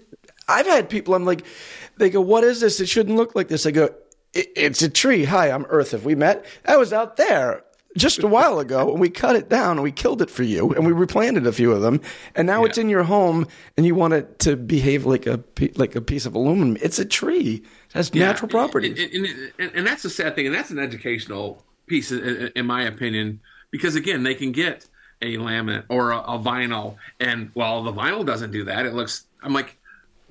[0.48, 1.46] I've had people, I'm like,
[1.98, 2.80] they go, what is this?
[2.80, 3.66] It shouldn't look like this.
[3.66, 3.90] I go,
[4.34, 5.24] it's a tree.
[5.24, 5.92] Hi, I'm Earth.
[5.92, 6.46] Have we met?
[6.66, 7.64] I was out there
[7.98, 10.72] just a while ago and we cut it down and we killed it for you
[10.74, 12.00] and we replanted a few of them
[12.36, 12.70] and now yeah.
[12.70, 15.44] it's in your home and you want it to behave like a
[15.76, 18.28] like a piece of aluminum it's a tree it has yeah.
[18.28, 22.12] natural properties and, and, and, and, that's a sad thing and that's an educational piece
[22.12, 23.40] in, in, my opinion
[23.72, 24.86] because again they can get
[25.22, 29.26] a laminate or a, a vinyl and well the vinyl doesn't do that it looks
[29.42, 29.78] i'm like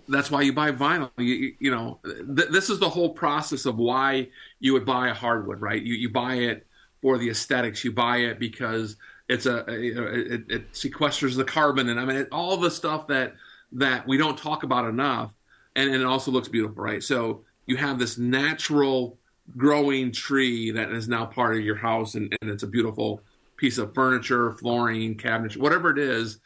[0.09, 1.11] that's why you buy vinyl.
[1.17, 4.29] You, you know, th- this is the whole process of why
[4.61, 5.83] you would buy a hardwood, right?
[5.83, 6.67] You you buy it
[7.03, 7.85] for the aesthetics.
[7.85, 8.97] You buy it because
[9.29, 13.35] it's a, it, it, sequesters the carbon, and I mean it, all the stuff that
[13.73, 15.35] that we don't talk about enough,
[15.75, 17.03] and, and it also looks beautiful, right?
[17.03, 19.19] So you have this natural
[19.57, 23.21] growing tree that is now part of your house, and, and it's a beautiful
[23.57, 26.39] piece of furniture, flooring, cabinets, whatever it is.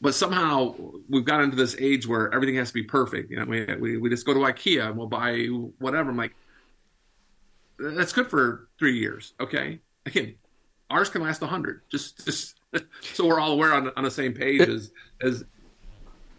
[0.00, 0.74] But somehow
[1.10, 3.30] we've got into this age where everything has to be perfect.
[3.30, 5.44] You know, we, we, we just go to IKEA and we'll buy
[5.78, 6.10] whatever.
[6.10, 6.34] I'm like,
[7.80, 9.34] that's good for three years.
[9.40, 10.34] Okay, again,
[10.90, 11.82] ours can last a hundred.
[11.90, 12.56] Just, just
[13.14, 15.44] so we're all aware on on the same page as as.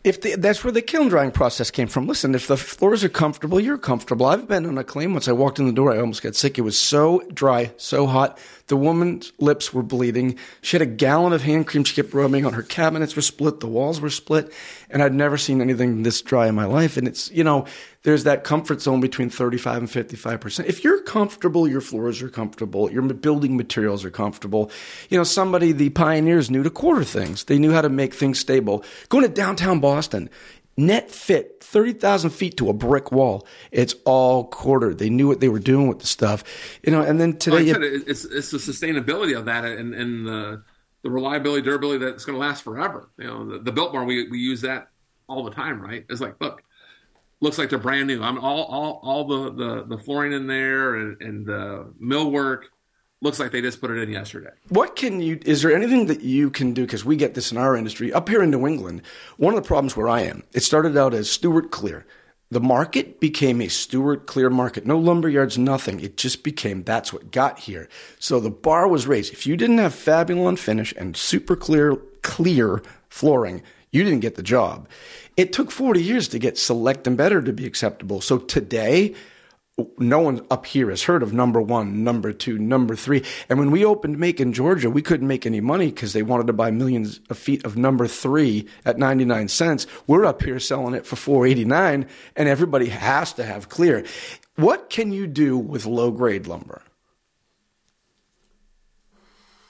[0.03, 2.07] If the, that's where the kiln drying process came from.
[2.07, 4.25] Listen, if the floors are comfortable, you're comfortable.
[4.25, 6.57] I've been on a claim once I walked in the door, I almost got sick.
[6.57, 8.39] It was so dry, so hot.
[8.71, 10.37] The woman's lips were bleeding.
[10.61, 12.53] She had a gallon of hand cream she kept rubbing on.
[12.53, 13.59] Her cabinets were split.
[13.59, 14.53] The walls were split.
[14.89, 16.95] And I'd never seen anything this dry in my life.
[16.95, 17.65] And it's, you know,
[18.03, 20.67] there's that comfort zone between 35 and 55%.
[20.67, 24.71] If you're comfortable, your floors are comfortable, your building materials are comfortable.
[25.09, 27.43] You know, somebody, the pioneers knew to quarter things.
[27.43, 28.85] They knew how to make things stable.
[29.09, 30.29] Going to downtown Boston,
[30.77, 33.47] net fit 30,000 feet to a brick wall.
[33.71, 34.97] It's all quartered.
[34.97, 36.43] They knew what they were doing with the stuff,
[36.83, 37.01] you know.
[37.01, 40.63] And then today, well, it, it's it's the sustainability of that and and the
[41.03, 43.09] the reliability, durability that's going to last forever.
[43.17, 44.89] You know, the, the Biltmore we we use that
[45.27, 46.05] all the time, right?
[46.09, 46.63] It's like, look,
[47.39, 48.21] looks like they're brand new.
[48.21, 52.63] I'm all all all the the, the flooring in there and and the millwork
[53.21, 54.49] looks like they just put it in yesterday.
[54.69, 55.39] What can you?
[55.45, 56.83] Is there anything that you can do?
[56.83, 59.03] Because we get this in our industry up here in New England.
[59.37, 62.05] One of the problems where I am, it started out as Stewart Clear.
[62.49, 64.85] The market became a Stewart Clear market.
[64.85, 66.01] No lumber yards, nothing.
[66.01, 67.87] It just became that's what got here.
[68.19, 69.31] So the bar was raised.
[69.31, 74.43] If you didn't have Fabulon finish and super clear clear flooring, you didn't get the
[74.43, 74.87] job.
[75.37, 78.19] It took 40 years to get select and better to be acceptable.
[78.19, 79.15] So today,
[79.97, 83.23] no one up here has heard of number one, number two, number three.
[83.49, 86.53] And when we opened Macon Georgia, we couldn't make any money because they wanted to
[86.53, 89.87] buy millions of feet of number three at 99 cents.
[90.07, 94.05] We're up here selling it for 489 and everybody has to have clear.
[94.55, 96.81] What can you do with low grade lumber?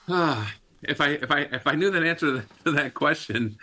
[0.84, 3.60] If I if I if I knew that answer to that question,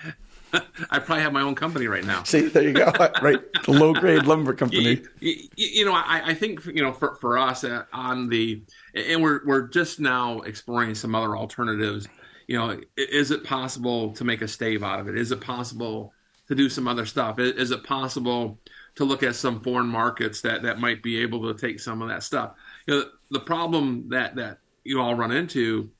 [0.90, 2.22] I probably have my own company right now.
[2.22, 2.92] See, there you go.
[3.22, 5.02] right, the low grade lumber company.
[5.20, 8.62] You, you, you, know, I, I think you know for for us uh, on the,
[8.94, 12.08] and we're we're just now exploring some other alternatives.
[12.46, 15.18] You know, is it possible to make a stave out of it?
[15.18, 16.14] Is it possible
[16.48, 17.38] to do some other stuff?
[17.38, 18.58] Is it possible
[18.98, 22.08] to look at some foreign markets that that might be able to take some of
[22.08, 22.54] that stuff.
[22.84, 25.90] You know, the problem that that you all run into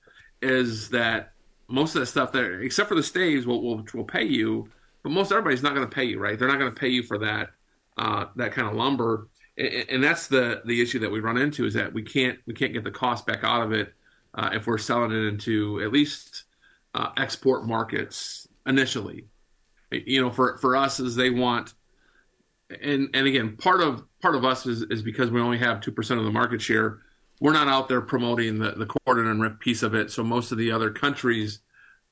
[0.43, 1.31] is that
[1.69, 4.69] most of the stuff there, except for the staves, will will, will pay you,
[5.03, 6.39] but most everybody's not going to pay you, right?
[6.39, 7.51] They're not going to pay you for that
[7.97, 11.67] uh, that kind of lumber, and, and, that's the the issue that we run into
[11.67, 13.93] is that we can't we can't get the cost back out of it
[14.35, 16.45] uh, if we're selling it into at least
[16.95, 19.27] uh, export markets initially.
[19.91, 21.75] You know, for for us, is they want
[22.83, 25.93] and and again, part of part of us is, is because we only have two
[25.93, 27.01] percent of the market share.
[27.41, 30.11] We're not out there promoting the the quartered and rift piece of it.
[30.11, 31.61] So most of the other countries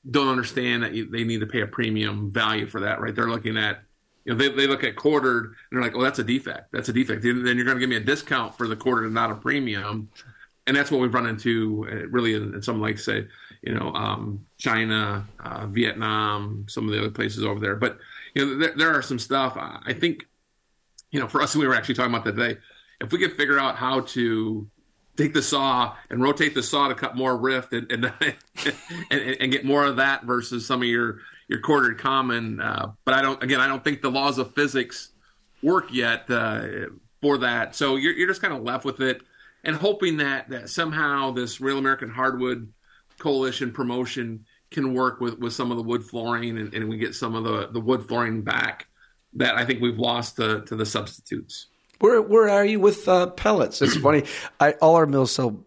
[0.09, 3.13] don't understand that you, they need to pay a premium value for that, right?
[3.13, 3.81] They're looking at
[4.25, 6.71] you know they, they look at quartered and they're like, oh, that's a defect.
[6.71, 7.23] That's a defect.
[7.23, 10.09] Then you're going to give me a discount for the quartered and not a premium.
[10.65, 13.25] And that's what we've run into uh, really in, in some like say,
[13.61, 17.75] you know, um, China, uh, Vietnam, some of the other places over there.
[17.75, 17.99] But
[18.35, 19.57] you know, there, there are some stuff.
[19.57, 20.25] I think
[21.11, 22.59] you know, for us, we were actually talking about that today.
[22.99, 24.67] If we could figure out how to
[25.17, 28.13] take the saw and rotate the saw to cut more rift and and,
[29.11, 32.61] and, and get more of that versus some of your your quartered common.
[32.61, 33.41] Uh, but I don't.
[33.43, 35.09] Again, I don't think the laws of physics
[35.63, 36.67] work yet uh,
[37.21, 37.75] for that.
[37.75, 39.21] So you're you're just kind of left with it
[39.63, 42.71] and hoping that that somehow this Real American Hardwood
[43.19, 47.15] Coalition promotion can work with with some of the wood flooring and, and we get
[47.15, 48.87] some of the the wood flooring back
[49.33, 51.67] that I think we've lost to, to the substitutes.
[51.99, 53.81] Where where are you with uh, pellets?
[53.81, 54.23] It's funny.
[54.59, 55.59] I, all our mills sell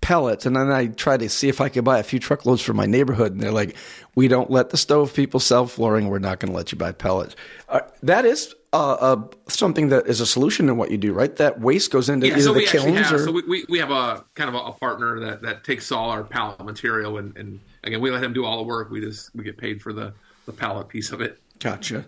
[0.00, 2.74] pellets, and then I try to see if I could buy a few truckloads for
[2.74, 3.76] my neighborhood, and they're like,
[4.14, 6.08] "We don't let the stove people sell flooring.
[6.08, 7.36] We're not going to let you buy pellets."
[7.68, 11.34] Uh, that is uh, uh, something that is a solution in what you do, right?
[11.36, 13.78] That waste goes into yeah, either so the kilns have, or so we, we, we
[13.78, 17.36] have a kind of a, a, partner that, that takes all our pallet material, and,
[17.36, 18.90] and again, we let him do all the work.
[18.90, 20.12] We just we get paid for the
[20.46, 21.40] the pallet piece of it.
[21.60, 22.04] Gotcha.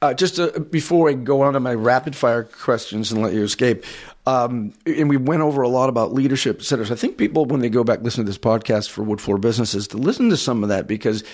[0.00, 3.42] Uh, just uh, before I go on to my rapid fire questions and let you
[3.42, 3.84] escape,
[4.26, 6.62] um, and we went over a lot about leadership.
[6.62, 9.38] So I think people, when they go back listen to this podcast for Wood Floor
[9.38, 11.24] Businesses, to listen to some of that because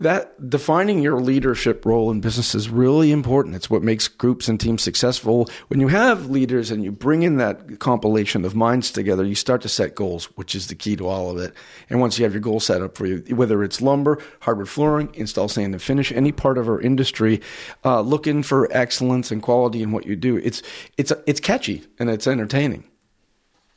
[0.00, 3.54] that defining your leadership role in business is really important.
[3.54, 5.48] It's what makes groups and teams successful.
[5.68, 9.62] When you have leaders and you bring in that compilation of minds together, you start
[9.62, 11.54] to set goals, which is the key to all of it.
[11.90, 15.10] And once you have your goal set up for you, whether it's lumber, hardwood flooring,
[15.14, 17.40] install, sand, and finish, any part of our industry,
[17.84, 20.62] uh, looking for excellence and quality in what you do, it's
[20.96, 22.84] it's it's catchy and it's entertaining.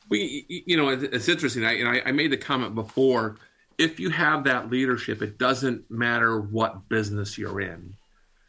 [0.10, 1.66] We, you know, it's interesting.
[1.66, 3.36] I, know, I made the comment before
[3.78, 7.96] if you have that leadership, it doesn't matter what business you're in,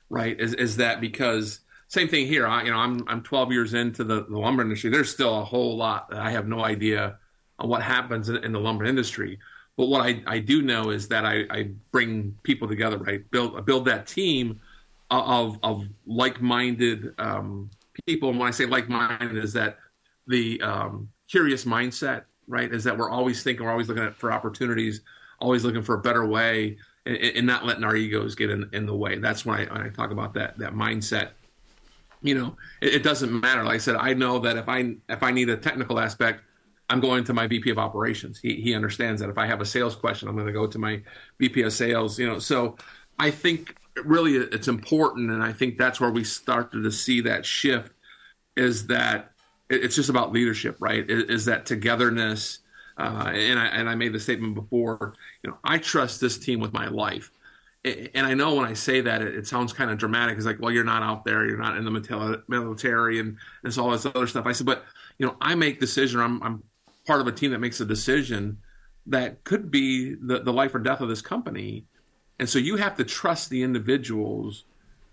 [0.09, 0.39] right?
[0.41, 2.47] Is, is that because same thing here?
[2.47, 4.91] I, you know, I'm I'm 12 years into the, the, lumber industry.
[4.91, 7.18] There's still a whole lot that I have no idea
[7.59, 9.39] on what happens in, in the lumber industry.
[9.76, 13.29] But what I, I do know is that I, I bring people together, right?
[13.31, 14.61] Build build that team
[15.11, 17.70] of of like minded um,
[18.07, 18.31] people.
[18.31, 19.79] And when I say like minded, is that
[20.26, 22.72] the um, curious mindset, right?
[22.72, 25.03] Is that we're always thinking, we're always looking at for opportunities
[25.39, 26.76] always looking for a better way
[27.07, 29.18] and, and not letting our egos get in, in the way.
[29.18, 31.30] That's when I, when I talk about that that mindset.
[32.20, 33.62] You know, it, it, doesn't matter.
[33.62, 36.43] Like I said, I know that if I if I need a technical aspect,
[36.91, 38.41] I'm going to my VP of operations.
[38.41, 40.78] He he understands that if I have a sales question, I'm going to go to
[40.78, 41.03] my
[41.39, 42.18] VP of sales.
[42.18, 42.76] You know, so
[43.18, 47.47] I think really it's important, and I think that's where we started to see that
[47.47, 47.93] shift.
[48.57, 49.32] Is that
[49.70, 51.09] it's just about leadership, right?
[51.09, 52.61] Is that togetherness?
[52.99, 55.14] Uh, and I and I made the statement before.
[55.42, 57.30] You know, I trust this team with my life.
[57.84, 60.36] And I know when I say that, it, it sounds kind of dramatic.
[60.36, 63.78] It's like, well, you're not out there, you're not in the military, and, and it's
[63.78, 64.46] all this other stuff.
[64.46, 64.84] I said, but
[65.16, 66.20] you know, I make decision.
[66.20, 66.62] I'm, I'm
[67.07, 68.59] part of a team that makes a decision
[69.07, 71.84] that could be the, the life or death of this company.
[72.38, 74.64] And so you have to trust the individuals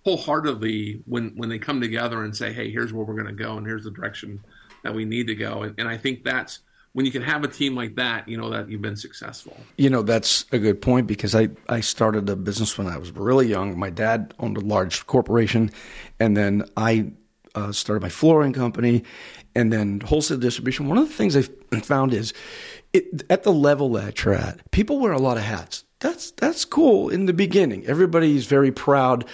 [0.04, 3.58] wholeheartedly when when they come together and say, "Hey, here's where we're going to go,
[3.58, 4.44] and here's the direction
[4.84, 6.60] that we need to go." And, and I think that's
[6.96, 9.58] when you can have a team like that, you know that you've been successful.
[9.78, 13.12] You know, that's a good point because I, I started a business when I was
[13.12, 13.78] really young.
[13.78, 15.72] My dad owned a large corporation,
[16.22, 17.12] and then I
[17.54, 19.04] uh, started my flooring company
[19.56, 20.88] and then wholesale distribution.
[20.88, 21.42] One of the things I
[21.82, 22.34] found is
[22.94, 25.84] it, at the level that you're at, people wear a lot of hats.
[26.00, 27.86] That's that's cool in the beginning.
[27.88, 29.26] Everybody's very proud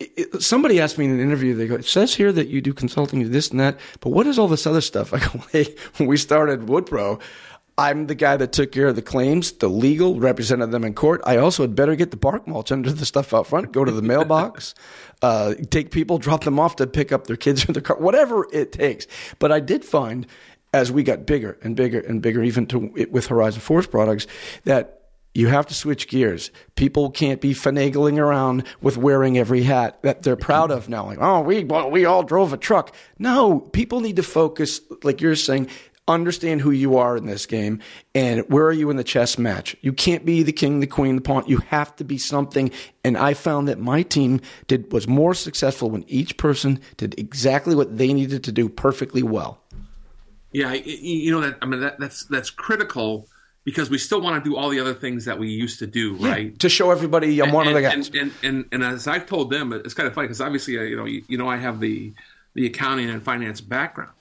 [0.00, 2.72] it, somebody asked me in an interview, they go, it says here that you do
[2.72, 5.12] consulting, you this and that, but what is all this other stuff?
[5.14, 7.20] I go, hey, when we started WoodPro,
[7.78, 11.20] I'm the guy that took care of the claims, the legal, represented them in court.
[11.26, 13.92] I also had better get the bark mulch under the stuff out front, go to
[13.92, 14.74] the mailbox,
[15.22, 18.46] uh, take people, drop them off to pick up their kids or their car, whatever
[18.52, 19.06] it takes.
[19.38, 20.26] But I did find
[20.72, 22.78] as we got bigger and bigger and bigger, even to,
[23.10, 24.26] with Horizon Forest products,
[24.64, 24.95] that
[25.36, 26.50] you have to switch gears.
[26.76, 31.04] People can't be finagling around with wearing every hat that they're proud of now.
[31.04, 32.94] Like, oh, we well, we all drove a truck.
[33.18, 35.68] No, people need to focus, like you're saying,
[36.08, 37.80] understand who you are in this game
[38.14, 39.76] and where are you in the chess match.
[39.82, 41.44] You can't be the king, the queen, the pawn.
[41.46, 42.70] You have to be something.
[43.04, 47.74] And I found that my team did was more successful when each person did exactly
[47.74, 49.60] what they needed to do perfectly well.
[50.52, 53.28] Yeah, you know that I mean that, that's that's critical
[53.66, 56.16] because we still want to do all the other things that we used to do,
[56.20, 56.58] yeah, right?
[56.60, 58.10] To show everybody I'm and, one and, of the guys.
[58.14, 60.96] And, and, and, as I've told them, it's kind of funny because obviously, uh, you
[60.96, 62.14] know, you, you, know, I have the
[62.54, 64.12] the accounting and finance background.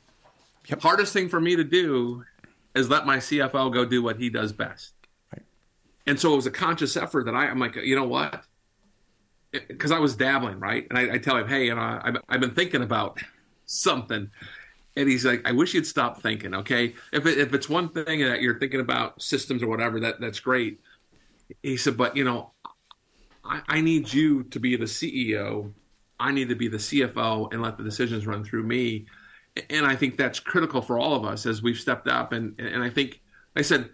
[0.67, 0.81] Yep.
[0.81, 2.25] Hardest thing for me to do
[2.73, 4.93] is let my CFO go do what he does best.
[5.31, 5.43] Right.
[6.07, 8.43] And so it was a conscious effort that I, I'm like, you know what?
[9.53, 10.87] Eh, because I was dabbling, right?
[10.89, 13.21] And I, I tell him, hey, you know, I've, I've been thinking about
[13.67, 14.31] something
[14.95, 16.53] and he's like, I wish you'd stop thinking.
[16.55, 20.19] Okay, if it, if it's one thing that you're thinking about systems or whatever, that
[20.19, 20.79] that's great.
[21.61, 22.51] He said, but you know,
[23.43, 25.71] I, I need you to be the CEO.
[26.19, 29.05] I need to be the CFO and let the decisions run through me.
[29.69, 32.31] And I think that's critical for all of us as we've stepped up.
[32.31, 33.21] And and I think
[33.55, 33.89] I said,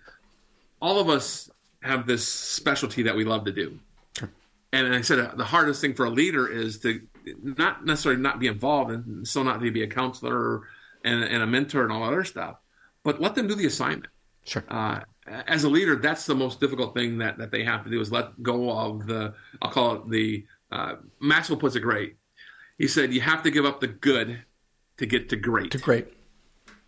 [0.82, 1.50] all of us
[1.82, 3.80] have this specialty that we love to do.
[4.74, 7.02] And I said the hardest thing for a leader is to
[7.44, 10.68] not necessarily not be involved and still not to be a counselor or
[11.04, 12.58] and, and a mentor and all that other stuff,
[13.04, 14.08] but let them do the assignment.
[14.44, 14.64] Sure.
[14.68, 18.02] Uh, as a leader, that's the most difficult thing that, that they have to do
[18.02, 22.16] is let go of the, I'll call it the, uh, Maxwell puts it great.
[22.78, 24.44] He said, you have to give up the good
[24.98, 25.72] to get to great.
[25.72, 26.08] To great.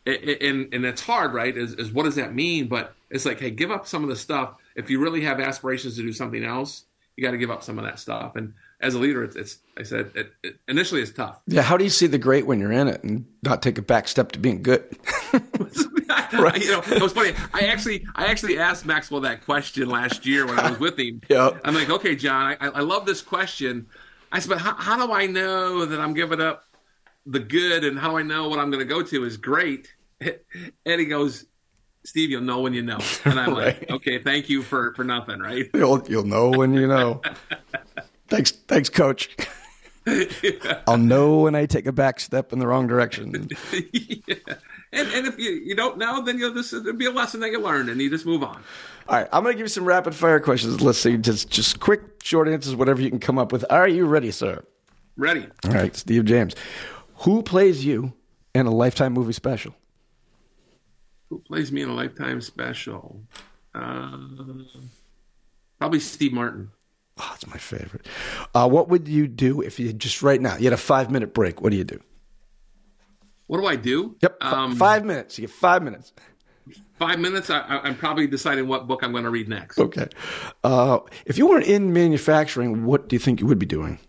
[0.06, 1.56] And, and, and that's hard, right?
[1.56, 2.68] Is, is what does that mean?
[2.68, 4.56] But it's like, hey, give up some of the stuff.
[4.76, 6.86] If you really have aspirations to do something else,
[7.16, 8.36] you got to give up some of that stuff.
[8.36, 8.54] And
[8.84, 11.40] as a leader, it's, it's I said, it, it, initially it's tough.
[11.48, 11.62] Yeah.
[11.62, 14.08] How do you see the great when you're in it and not take a back
[14.08, 14.84] step to being good?
[16.34, 16.54] right.
[16.64, 17.34] You know, it was funny.
[17.54, 21.22] I actually, I actually asked Maxwell that question last year when I was with him.
[21.30, 21.52] yeah.
[21.64, 23.88] I'm like, okay, John, I, I love this question.
[24.32, 26.64] I said, but how, how do I know that I'm giving up
[27.26, 29.94] the good and how do I know what I'm going to go to is great?
[30.22, 31.46] And he goes,
[32.06, 33.00] Steve, you'll know when you know.
[33.26, 33.80] And I'm right.
[33.80, 35.70] like, okay, thank you for for nothing, right?
[35.74, 37.22] You'll you'll know when you know.
[38.28, 39.36] Thanks, thanks, coach.
[40.06, 40.82] yeah.
[40.88, 43.50] I'll know when I take a back step in the wrong direction.
[43.92, 44.36] yeah.
[44.92, 47.52] And and if you, you don't know, then you'll just it'll be a lesson that
[47.52, 48.62] you learn and you just move on.
[49.10, 50.82] All right, I'm going to give you some rapid fire questions.
[50.82, 53.66] Let's see, just just quick, short answers, whatever you can come up with.
[53.70, 54.64] Are you ready, sir?
[55.18, 55.48] Ready.
[55.66, 56.56] All right, Steve James.
[57.18, 58.14] Who plays you
[58.54, 59.76] in a Lifetime movie special?
[61.30, 63.22] Who plays me in a Lifetime special?
[63.74, 64.18] Uh,
[65.80, 66.70] probably Steve Martin.
[67.18, 68.08] Oh, it's my favorite.
[68.56, 71.34] Uh, what would you do if you just right now you had a five minute
[71.34, 71.62] break?
[71.62, 72.00] What do you do?
[73.48, 74.16] What do I do?
[74.22, 75.38] Yep, um, five minutes.
[75.38, 76.14] You get five minutes.
[76.98, 77.50] Five minutes.
[77.50, 79.78] I, am probably deciding what book I'm going to read next.
[79.78, 80.08] Okay.
[80.64, 84.00] Uh, if you weren't in manufacturing, what do you think you would be doing?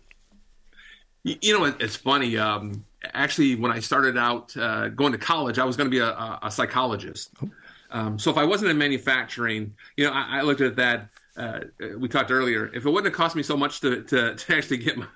[1.23, 2.37] You, you know, it's funny.
[2.37, 5.99] Um, actually, when I started out uh, going to college, I was going to be
[5.99, 7.31] a, a psychologist.
[7.43, 7.49] Oh.
[7.91, 11.09] Um, so if I wasn't in manufacturing, you know, I, I looked at that.
[11.37, 11.59] Uh,
[11.97, 12.67] we talked earlier.
[12.73, 15.07] If it wouldn't have cost me so much to, to, to actually get my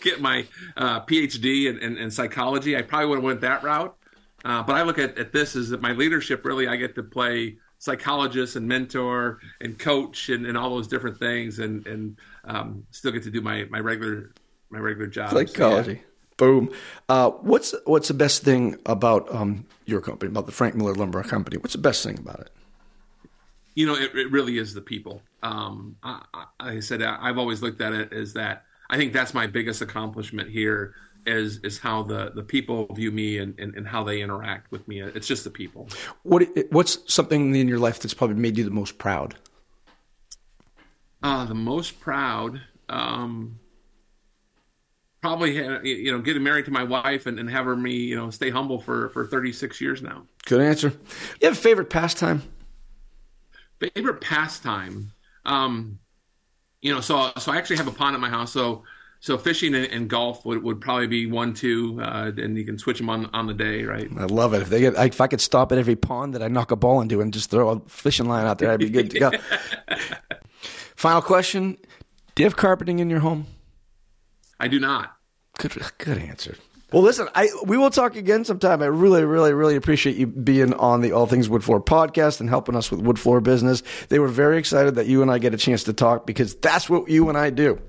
[0.00, 0.46] get my
[0.76, 3.96] uh, PhD in, in, in, psychology, I probably would have went that route.
[4.44, 7.02] Uh, but I look at, at this as that my leadership really, I get to
[7.02, 12.84] play psychologist and mentor and coach and, and all those different things, and and um,
[12.90, 14.32] still get to do my my regular
[14.70, 15.30] my regular job.
[15.30, 15.94] Psychology.
[15.94, 16.06] So, yeah.
[16.36, 16.70] Boom.
[17.08, 21.22] Uh, what's what's the best thing about um, your company, about the Frank Miller Lumber
[21.22, 21.56] Company?
[21.56, 22.50] What's the best thing about it?
[23.76, 25.22] You know, it, it really is the people.
[25.44, 26.24] Um, I,
[26.58, 28.64] I, said, I've always looked at it as that.
[28.90, 30.94] I think that's my biggest accomplishment here
[31.26, 34.86] is is how the, the people view me and, and, and how they interact with
[34.88, 35.00] me.
[35.02, 35.88] It's just the people.
[36.22, 39.34] What what's something in your life that's probably made you the most proud?
[41.22, 42.60] Uh, the most proud.
[42.88, 43.58] Um,
[45.20, 48.48] probably you know getting married to my wife and, and having me you know stay
[48.48, 50.92] humble for for 36 years now good answer
[51.40, 52.42] you have a favorite pastime
[53.80, 55.12] favorite pastime
[55.44, 55.98] um
[56.80, 58.52] you know so so i actually have a pond at my house.
[58.52, 58.84] So
[59.18, 62.78] so fishing and, and golf would, would probably be one two uh, and you can
[62.78, 64.08] switch them on on the day right?
[64.16, 64.62] I love it.
[64.62, 67.00] If they get if i could stop at every pond that i knock a ball
[67.00, 69.30] into and just throw a fishing line out there i'd be good to go.
[70.96, 71.76] Final question.
[72.34, 73.46] Do you have carpeting in your home?
[74.58, 75.16] I do not.
[75.58, 76.56] Good, good answer.
[76.92, 78.80] Well, listen, I we will talk again sometime.
[78.80, 82.48] I really, really, really appreciate you being on the All Things Wood Floor podcast and
[82.48, 83.82] helping us with wood floor business.
[84.08, 86.88] They were very excited that you and I get a chance to talk because that's
[86.88, 87.80] what you and I do.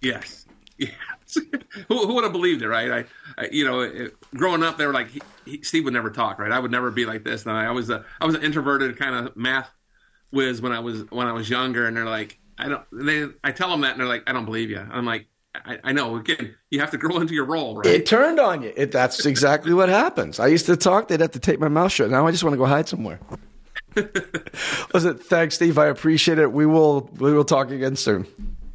[0.00, 0.46] Yes,
[0.76, 0.94] yes.
[1.88, 2.90] who, who would have believed it, right?
[2.90, 6.10] I, I you know, it, growing up, they were like, he, he, Steve would never
[6.10, 6.52] talk, right?
[6.52, 7.44] I would never be like this.
[7.44, 9.70] And I, was a, I was an introverted kind of math
[10.30, 12.84] whiz when I was when I was younger, and they're like, I don't.
[12.92, 14.78] They I tell them that, and they're like, I don't believe you.
[14.78, 15.26] I'm like,
[15.64, 16.16] I, I know.
[16.16, 17.86] Again, you have to grow into your role, right?
[17.86, 18.72] It turned on you.
[18.76, 20.40] It, that's exactly what happens.
[20.40, 22.10] I used to talk; they'd have to take my mouth shut.
[22.10, 23.20] Now I just want to go hide somewhere.
[24.94, 25.78] Listen, thanks, Steve.
[25.78, 26.52] I appreciate it.
[26.52, 28.26] We will we will talk again soon.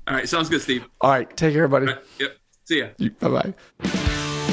[0.08, 0.86] All right, sounds good, Steve.
[1.02, 1.88] All right, take care, buddy.
[1.88, 2.38] Right, yep.
[2.66, 2.88] See ya.
[3.20, 3.54] Bye bye.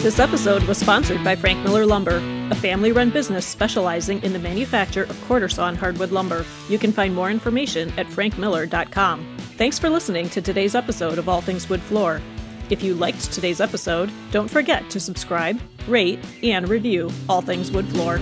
[0.02, 4.38] This episode was sponsored by Frank Miller Lumber, a family run business specializing in the
[4.38, 6.46] manufacture of quarter sawn hardwood lumber.
[6.70, 9.36] You can find more information at frankmiller.com.
[9.60, 12.22] Thanks for listening to today's episode of All Things Wood Floor.
[12.70, 17.86] If you liked today's episode, don't forget to subscribe, rate, and review All Things Wood
[17.88, 18.18] Floor.